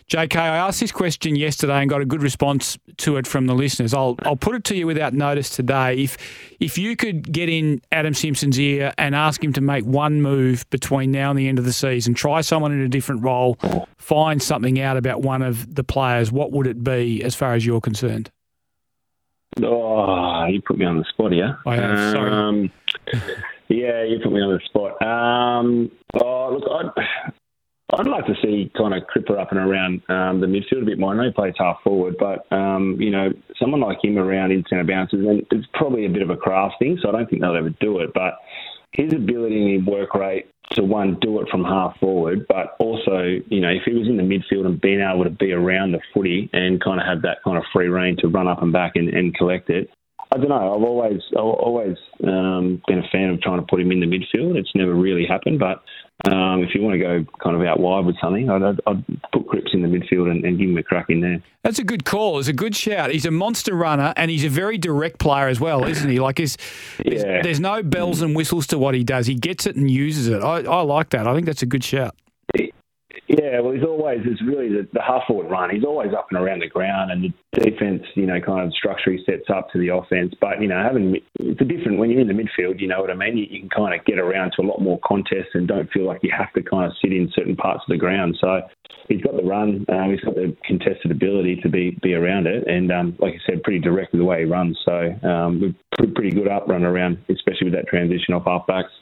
JK, 0.08 0.36
I 0.36 0.56
asked 0.56 0.80
this 0.80 0.90
question 0.90 1.36
yesterday 1.36 1.80
and 1.80 1.90
got 1.90 2.00
a 2.00 2.06
good 2.06 2.22
response 2.22 2.78
to 2.96 3.18
it 3.18 3.26
from 3.26 3.46
the 3.46 3.54
listeners. 3.54 3.92
I'll 3.92 4.16
I'll 4.22 4.36
put 4.36 4.54
it 4.54 4.64
to 4.64 4.74
you 4.74 4.86
without 4.86 5.12
notice 5.12 5.50
today. 5.50 5.96
If 5.96 6.16
if 6.60 6.78
you 6.78 6.96
could 6.96 7.30
get 7.30 7.50
in 7.50 7.82
Adam 7.92 8.14
Simpson's 8.14 8.58
ear 8.58 8.94
and 8.96 9.14
ask 9.14 9.44
him 9.44 9.52
to 9.52 9.60
make 9.60 9.84
one 9.84 10.22
move 10.22 10.68
between 10.70 11.10
now 11.10 11.28
and 11.28 11.38
the 11.38 11.46
end 11.46 11.58
of 11.58 11.66
the 11.66 11.74
season, 11.74 12.14
try 12.14 12.40
someone 12.40 12.72
in 12.72 12.80
a 12.80 12.88
different 12.88 13.22
role, 13.22 13.58
find 13.98 14.42
something 14.42 14.80
out 14.80 14.96
about 14.96 15.20
one 15.20 15.42
of 15.42 15.74
the 15.74 15.84
players, 15.84 16.32
what 16.32 16.52
would 16.52 16.66
it 16.66 16.82
be 16.82 17.22
as 17.22 17.34
far 17.34 17.52
as 17.52 17.66
you're 17.66 17.82
concerned? 17.82 18.30
Oh, 19.62 20.46
you 20.46 20.62
put 20.62 20.78
me 20.78 20.86
on 20.86 20.98
the 20.98 21.04
spot 21.12 21.32
here. 21.32 21.58
I 21.66 21.76
have, 21.76 22.12
sorry. 22.12 22.30
Um, 22.30 22.72
yeah, 23.68 24.04
you 24.04 24.18
put 24.22 24.32
me 24.32 24.40
on 24.40 24.54
the 24.54 24.60
spot. 24.64 25.02
Um, 25.02 25.90
oh, 26.14 26.58
look, 26.58 26.94
I'd, 26.96 27.32
I'd 27.94 28.06
like 28.06 28.26
to 28.26 28.34
see 28.42 28.70
kind 28.76 28.92
of 28.92 29.04
Cripper 29.04 29.40
up 29.40 29.50
and 29.50 29.58
around 29.58 30.02
um, 30.10 30.40
the 30.40 30.46
midfield 30.46 30.82
a 30.82 30.84
bit 30.84 30.98
more. 30.98 31.14
I 31.14 31.16
know 31.16 31.22
he 31.24 31.32
plays 31.32 31.54
half 31.58 31.78
forward, 31.82 32.16
but 32.18 32.50
um, 32.54 32.96
you 33.00 33.10
know, 33.10 33.30
someone 33.58 33.80
like 33.80 34.04
him 34.04 34.18
around 34.18 34.52
in 34.52 34.62
centre 34.68 34.84
bounces, 34.84 35.24
and 35.26 35.46
it's 35.50 35.66
probably 35.72 36.04
a 36.04 36.10
bit 36.10 36.20
of 36.20 36.28
a 36.28 36.36
craft 36.36 36.74
thing. 36.78 36.98
So 37.00 37.08
I 37.08 37.12
don't 37.12 37.30
think 37.30 37.40
they'll 37.40 37.56
ever 37.56 37.70
do 37.80 38.00
it. 38.00 38.10
But 38.12 38.34
his 38.92 39.12
ability 39.14 39.56
and 39.56 39.80
his 39.80 39.86
work 39.86 40.14
rate 40.14 40.50
to 40.72 40.84
one 40.84 41.16
do 41.22 41.40
it 41.40 41.48
from 41.50 41.64
half 41.64 41.98
forward, 41.98 42.46
but 42.46 42.76
also 42.78 43.40
you 43.48 43.60
know 43.60 43.70
if 43.70 43.82
he 43.86 43.94
was 43.94 44.06
in 44.06 44.18
the 44.18 44.22
midfield 44.22 44.66
and 44.66 44.78
being 44.80 45.00
able 45.00 45.24
to 45.24 45.30
be 45.30 45.52
around 45.52 45.92
the 45.92 46.00
footy 46.12 46.50
and 46.52 46.82
kind 46.82 47.00
of 47.00 47.06
have 47.06 47.22
that 47.22 47.38
kind 47.42 47.56
of 47.56 47.64
free 47.72 47.88
reign 47.88 48.16
to 48.18 48.28
run 48.28 48.48
up 48.48 48.62
and 48.62 48.72
back 48.72 48.92
and, 48.96 49.08
and 49.08 49.34
collect 49.34 49.70
it. 49.70 49.88
I 50.30 50.36
don't 50.36 50.50
know. 50.50 50.74
I've 50.76 50.82
always 50.82 51.22
I've 51.32 51.40
always 51.40 51.96
um, 52.22 52.82
been 52.86 52.98
a 52.98 53.08
fan 53.10 53.30
of 53.30 53.40
trying 53.40 53.60
to 53.60 53.66
put 53.66 53.80
him 53.80 53.90
in 53.92 54.00
the 54.00 54.06
midfield. 54.06 54.56
It's 54.56 54.74
never 54.74 54.94
really 54.94 55.24
happened, 55.26 55.58
but 55.58 55.82
um, 56.26 56.64
if 56.64 56.74
you 56.74 56.82
want 56.82 56.94
to 56.94 56.98
go 56.98 57.24
kind 57.40 57.54
of 57.54 57.62
out 57.62 57.78
wide 57.78 58.04
with 58.04 58.16
something, 58.20 58.50
I'd, 58.50 58.62
I'd, 58.62 58.80
I'd 58.88 59.04
put 59.32 59.46
Cripps 59.46 59.72
in 59.72 59.82
the 59.82 59.88
midfield 59.88 60.28
and, 60.28 60.44
and, 60.44 60.58
give 60.58 60.68
him 60.68 60.76
a 60.76 60.82
crack 60.82 61.10
in 61.10 61.20
there. 61.20 61.40
That's 61.62 61.78
a 61.78 61.84
good 61.84 62.04
call. 62.04 62.40
It's 62.40 62.48
a 62.48 62.52
good 62.52 62.74
shout. 62.74 63.10
He's 63.10 63.24
a 63.24 63.30
monster 63.30 63.72
runner 63.72 64.12
and 64.16 64.28
he's 64.28 64.44
a 64.44 64.48
very 64.48 64.78
direct 64.78 65.20
player 65.20 65.46
as 65.46 65.60
well, 65.60 65.84
isn't 65.84 66.10
he? 66.10 66.18
Like, 66.18 66.36
there's, 66.36 66.56
yeah. 67.04 67.40
there's 67.42 67.60
no 67.60 67.84
bells 67.84 68.20
and 68.20 68.34
whistles 68.34 68.66
to 68.68 68.78
what 68.78 68.96
he 68.96 69.04
does. 69.04 69.28
He 69.28 69.36
gets 69.36 69.64
it 69.64 69.76
and 69.76 69.88
uses 69.88 70.26
it. 70.26 70.42
I, 70.42 70.62
I 70.62 70.80
like 70.80 71.10
that. 71.10 71.28
I 71.28 71.34
think 71.34 71.46
that's 71.46 71.62
a 71.62 71.66
good 71.66 71.84
shout. 71.84 72.16
Yeah, 73.26 73.60
well, 73.60 73.72
he's 73.72 73.82
always, 73.82 74.20
it's 74.24 74.42
really 74.42 74.68
the, 74.68 74.86
the 74.92 75.00
half 75.00 75.22
forward 75.26 75.50
run. 75.50 75.70
He's 75.70 75.84
always 75.84 76.12
up 76.12 76.28
and 76.30 76.38
around 76.38 76.60
the 76.60 76.68
ground, 76.68 77.10
and 77.10 77.32
the 77.52 77.60
defense, 77.60 78.02
you 78.14 78.26
know, 78.26 78.38
kind 78.40 78.66
of 78.66 78.72
structure 78.74 79.12
he 79.12 79.24
sets 79.24 79.48
up 79.48 79.70
to 79.72 79.78
the 79.78 79.88
offense. 79.88 80.34
But, 80.40 80.60
you 80.60 80.68
know, 80.68 80.82
having, 80.82 81.16
it's 81.40 81.60
a 81.60 81.64
different, 81.64 81.98
when 81.98 82.10
you're 82.10 82.20
in 82.20 82.28
the 82.28 82.34
midfield, 82.34 82.80
you 82.80 82.86
know 82.86 83.00
what 83.00 83.10
I 83.10 83.14
mean? 83.14 83.38
You, 83.38 83.46
you 83.48 83.60
can 83.60 83.70
kind 83.70 83.98
of 83.98 84.04
get 84.04 84.18
around 84.18 84.52
to 84.56 84.62
a 84.62 84.68
lot 84.68 84.82
more 84.82 85.00
contests 85.04 85.54
and 85.54 85.66
don't 85.66 85.90
feel 85.90 86.04
like 86.04 86.22
you 86.22 86.30
have 86.36 86.52
to 86.52 86.62
kind 86.62 86.84
of 86.84 86.92
sit 87.02 87.12
in 87.12 87.30
certain 87.34 87.56
parts 87.56 87.82
of 87.88 87.92
the 87.92 87.96
ground. 87.96 88.36
So 88.40 88.60
he's 89.08 89.22
got 89.22 89.36
the 89.36 89.42
run, 89.42 89.86
um, 89.88 90.10
he's 90.10 90.20
got 90.20 90.34
the 90.34 90.54
contested 90.64 91.10
ability 91.10 91.60
to 91.62 91.68
be, 91.70 91.98
be 92.02 92.12
around 92.12 92.46
it. 92.46 92.66
And, 92.66 92.92
um, 92.92 93.16
like 93.18 93.34
I 93.34 93.50
said, 93.50 93.62
pretty 93.62 93.80
direct 93.80 94.12
with 94.12 94.20
the 94.20 94.26
way 94.26 94.40
he 94.40 94.44
runs. 94.44 94.78
So 94.84 95.14
um, 95.26 95.74
we're 95.98 96.12
pretty 96.14 96.32
good 96.32 96.48
up 96.48 96.68
run 96.68 96.84
around, 96.84 97.18
especially 97.30 97.70
with 97.70 97.74
that 97.74 97.88
transition 97.88 98.34
off 98.34 98.44
half 98.44 98.66
backs. 98.66 98.92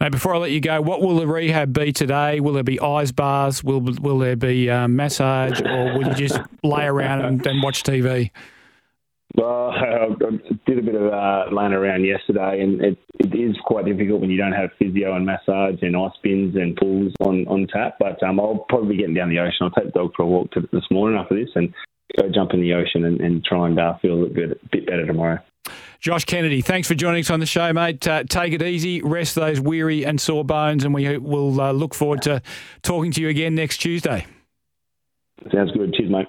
Mate, 0.00 0.12
before 0.12 0.34
I 0.34 0.38
let 0.38 0.50
you 0.50 0.60
go, 0.60 0.80
what 0.80 1.00
will 1.00 1.16
the 1.16 1.26
rehab 1.26 1.72
be 1.72 1.92
today? 1.92 2.40
Will 2.40 2.52
there 2.52 2.62
be 2.62 2.80
eyes 2.80 3.12
bars? 3.12 3.62
Will 3.62 3.80
will 3.80 4.18
there 4.18 4.36
be 4.36 4.70
um, 4.70 4.96
massage, 4.96 5.60
or 5.60 5.98
will 5.98 6.08
you 6.08 6.14
just 6.14 6.40
lay 6.62 6.84
around 6.84 7.24
and, 7.24 7.46
and 7.46 7.62
watch 7.62 7.82
TV? 7.82 8.30
Well, 9.36 9.70
I 9.70 10.08
did 10.66 10.78
a 10.78 10.82
bit 10.82 10.94
of 10.94 11.12
uh, 11.12 11.54
laying 11.54 11.72
around 11.72 12.04
yesterday, 12.04 12.62
and 12.62 12.80
it, 12.82 12.98
it 13.18 13.34
is 13.34 13.56
quite 13.64 13.84
difficult 13.84 14.20
when 14.20 14.30
you 14.30 14.38
don't 14.38 14.52
have 14.52 14.70
physio 14.78 15.14
and 15.14 15.26
massage 15.26 15.82
and 15.82 15.96
ice 15.96 16.12
bins 16.22 16.56
and 16.56 16.76
pools 16.76 17.12
on, 17.20 17.46
on 17.46 17.66
tap. 17.72 17.96
But 17.98 18.22
um, 18.22 18.40
I'll 18.40 18.64
probably 18.68 18.96
be 18.96 19.02
getting 19.02 19.14
down 19.14 19.28
the 19.28 19.38
ocean. 19.38 19.62
I'll 19.62 19.70
take 19.70 19.92
the 19.92 19.98
dog 19.98 20.12
for 20.16 20.22
a 20.22 20.26
walk 20.26 20.50
to, 20.52 20.60
this 20.72 20.84
morning 20.90 21.18
after 21.18 21.34
this 21.34 21.50
and 21.54 21.72
go 22.16 22.28
jump 22.34 22.52
in 22.54 22.60
the 22.60 22.72
ocean 22.72 23.04
and, 23.04 23.20
and 23.20 23.44
try 23.44 23.66
and 23.68 23.78
uh, 23.78 23.98
feel 23.98 24.24
a 24.24 24.28
bit, 24.28 24.52
a 24.52 24.68
bit 24.72 24.86
better 24.86 25.06
tomorrow. 25.06 25.38
Josh 26.00 26.24
Kennedy, 26.24 26.60
thanks 26.60 26.88
for 26.88 26.94
joining 26.94 27.20
us 27.20 27.30
on 27.30 27.40
the 27.40 27.46
show, 27.46 27.72
mate. 27.72 28.06
Uh, 28.06 28.24
take 28.24 28.52
it 28.52 28.62
easy, 28.62 29.02
rest 29.02 29.34
those 29.34 29.60
weary 29.60 30.04
and 30.04 30.20
sore 30.20 30.44
bones, 30.44 30.84
and 30.84 30.94
we 30.94 31.18
will 31.18 31.60
uh, 31.60 31.72
look 31.72 31.94
forward 31.94 32.22
to 32.22 32.42
talking 32.82 33.10
to 33.12 33.20
you 33.20 33.28
again 33.28 33.54
next 33.54 33.78
Tuesday. 33.78 34.26
Sounds 35.52 35.72
good. 35.72 35.92
Cheers, 35.94 36.10
mate. 36.10 36.26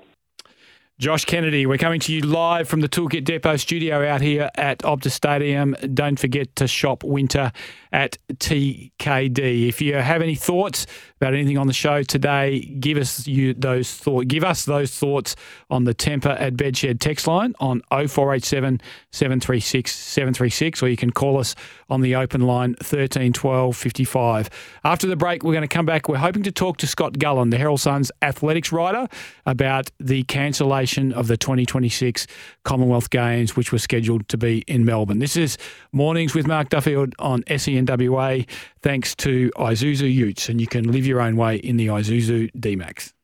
Josh 0.99 1.25
Kennedy, 1.25 1.67
we're 1.67 1.77
coming 1.77 1.99
to 1.99 2.11
you 2.11 2.21
live 2.21 2.67
from 2.67 2.79
the 2.79 2.89
Toolkit 2.89 3.23
Depot 3.23 3.57
studio 3.57 4.03
out 4.03 4.19
here 4.19 4.49
at 4.55 4.79
Optus 4.79 5.11
Stadium. 5.11 5.75
Don't 5.93 6.17
forget 6.17 6.55
to 6.55 6.67
shop 6.67 7.03
winter 7.03 7.51
at 7.91 8.17
TKD. 8.33 9.69
If 9.69 9.79
you 9.79 9.93
have 9.93 10.23
any 10.23 10.33
thoughts 10.33 10.87
about 11.17 11.35
anything 11.35 11.59
on 11.59 11.67
the 11.67 11.73
show 11.73 12.01
today, 12.01 12.61
give 12.79 12.97
us 12.97 13.27
you 13.27 13.53
those 13.53 13.93
thoughts. 13.93 14.25
Give 14.25 14.43
us 14.43 14.65
those 14.65 14.91
thoughts 14.91 15.35
on 15.69 15.83
the 15.83 15.93
Tempur 15.93 16.35
at 16.41 16.55
Bedshed 16.55 16.99
text 16.99 17.27
line 17.27 17.53
on 17.59 17.83
0487 17.91 18.81
736 19.11 19.95
736, 19.95 20.81
or 20.81 20.89
you 20.89 20.97
can 20.97 21.11
call 21.11 21.37
us 21.39 21.53
on 21.91 22.01
the 22.01 22.15
open 22.15 22.41
line 22.41 22.73
13 22.81 23.33
12 23.33 23.77
55. 23.77 24.49
After 24.83 25.05
the 25.05 25.15
break, 25.15 25.43
we're 25.43 25.53
going 25.53 25.61
to 25.61 25.67
come 25.67 25.85
back. 25.85 26.09
We're 26.09 26.17
hoping 26.17 26.41
to 26.41 26.51
talk 26.51 26.77
to 26.77 26.87
Scott 26.87 27.13
Gullan, 27.13 27.51
the 27.51 27.57
Herald 27.57 27.81
Sun's 27.81 28.11
athletics 28.23 28.71
writer, 28.71 29.07
about 29.45 29.91
the 29.99 30.23
cancellation 30.23 30.86
of 30.87 31.27
the 31.27 31.35
2026 31.35 32.27
Commonwealth 32.63 33.09
Games, 33.09 33.55
which 33.55 33.71
were 33.71 33.77
scheduled 33.77 34.27
to 34.29 34.37
be 34.37 34.59
in 34.67 34.85
Melbourne. 34.85 35.19
This 35.19 35.35
is 35.35 35.57
Mornings 35.91 36.33
with 36.33 36.47
Mark 36.47 36.69
Duffield 36.69 37.13
on 37.19 37.43
SENWA, 37.43 38.47
thanks 38.81 39.13
to 39.15 39.51
Isuzu 39.57 40.11
Utes, 40.11 40.47
and 40.47 40.61
you 40.61 40.67
can 40.67 40.91
live 40.91 41.05
your 41.05 41.19
own 41.19 41.35
way 41.35 41.57
in 41.57 41.75
the 41.75 41.87
Isuzu 41.87 42.49
D-Max. 42.57 43.13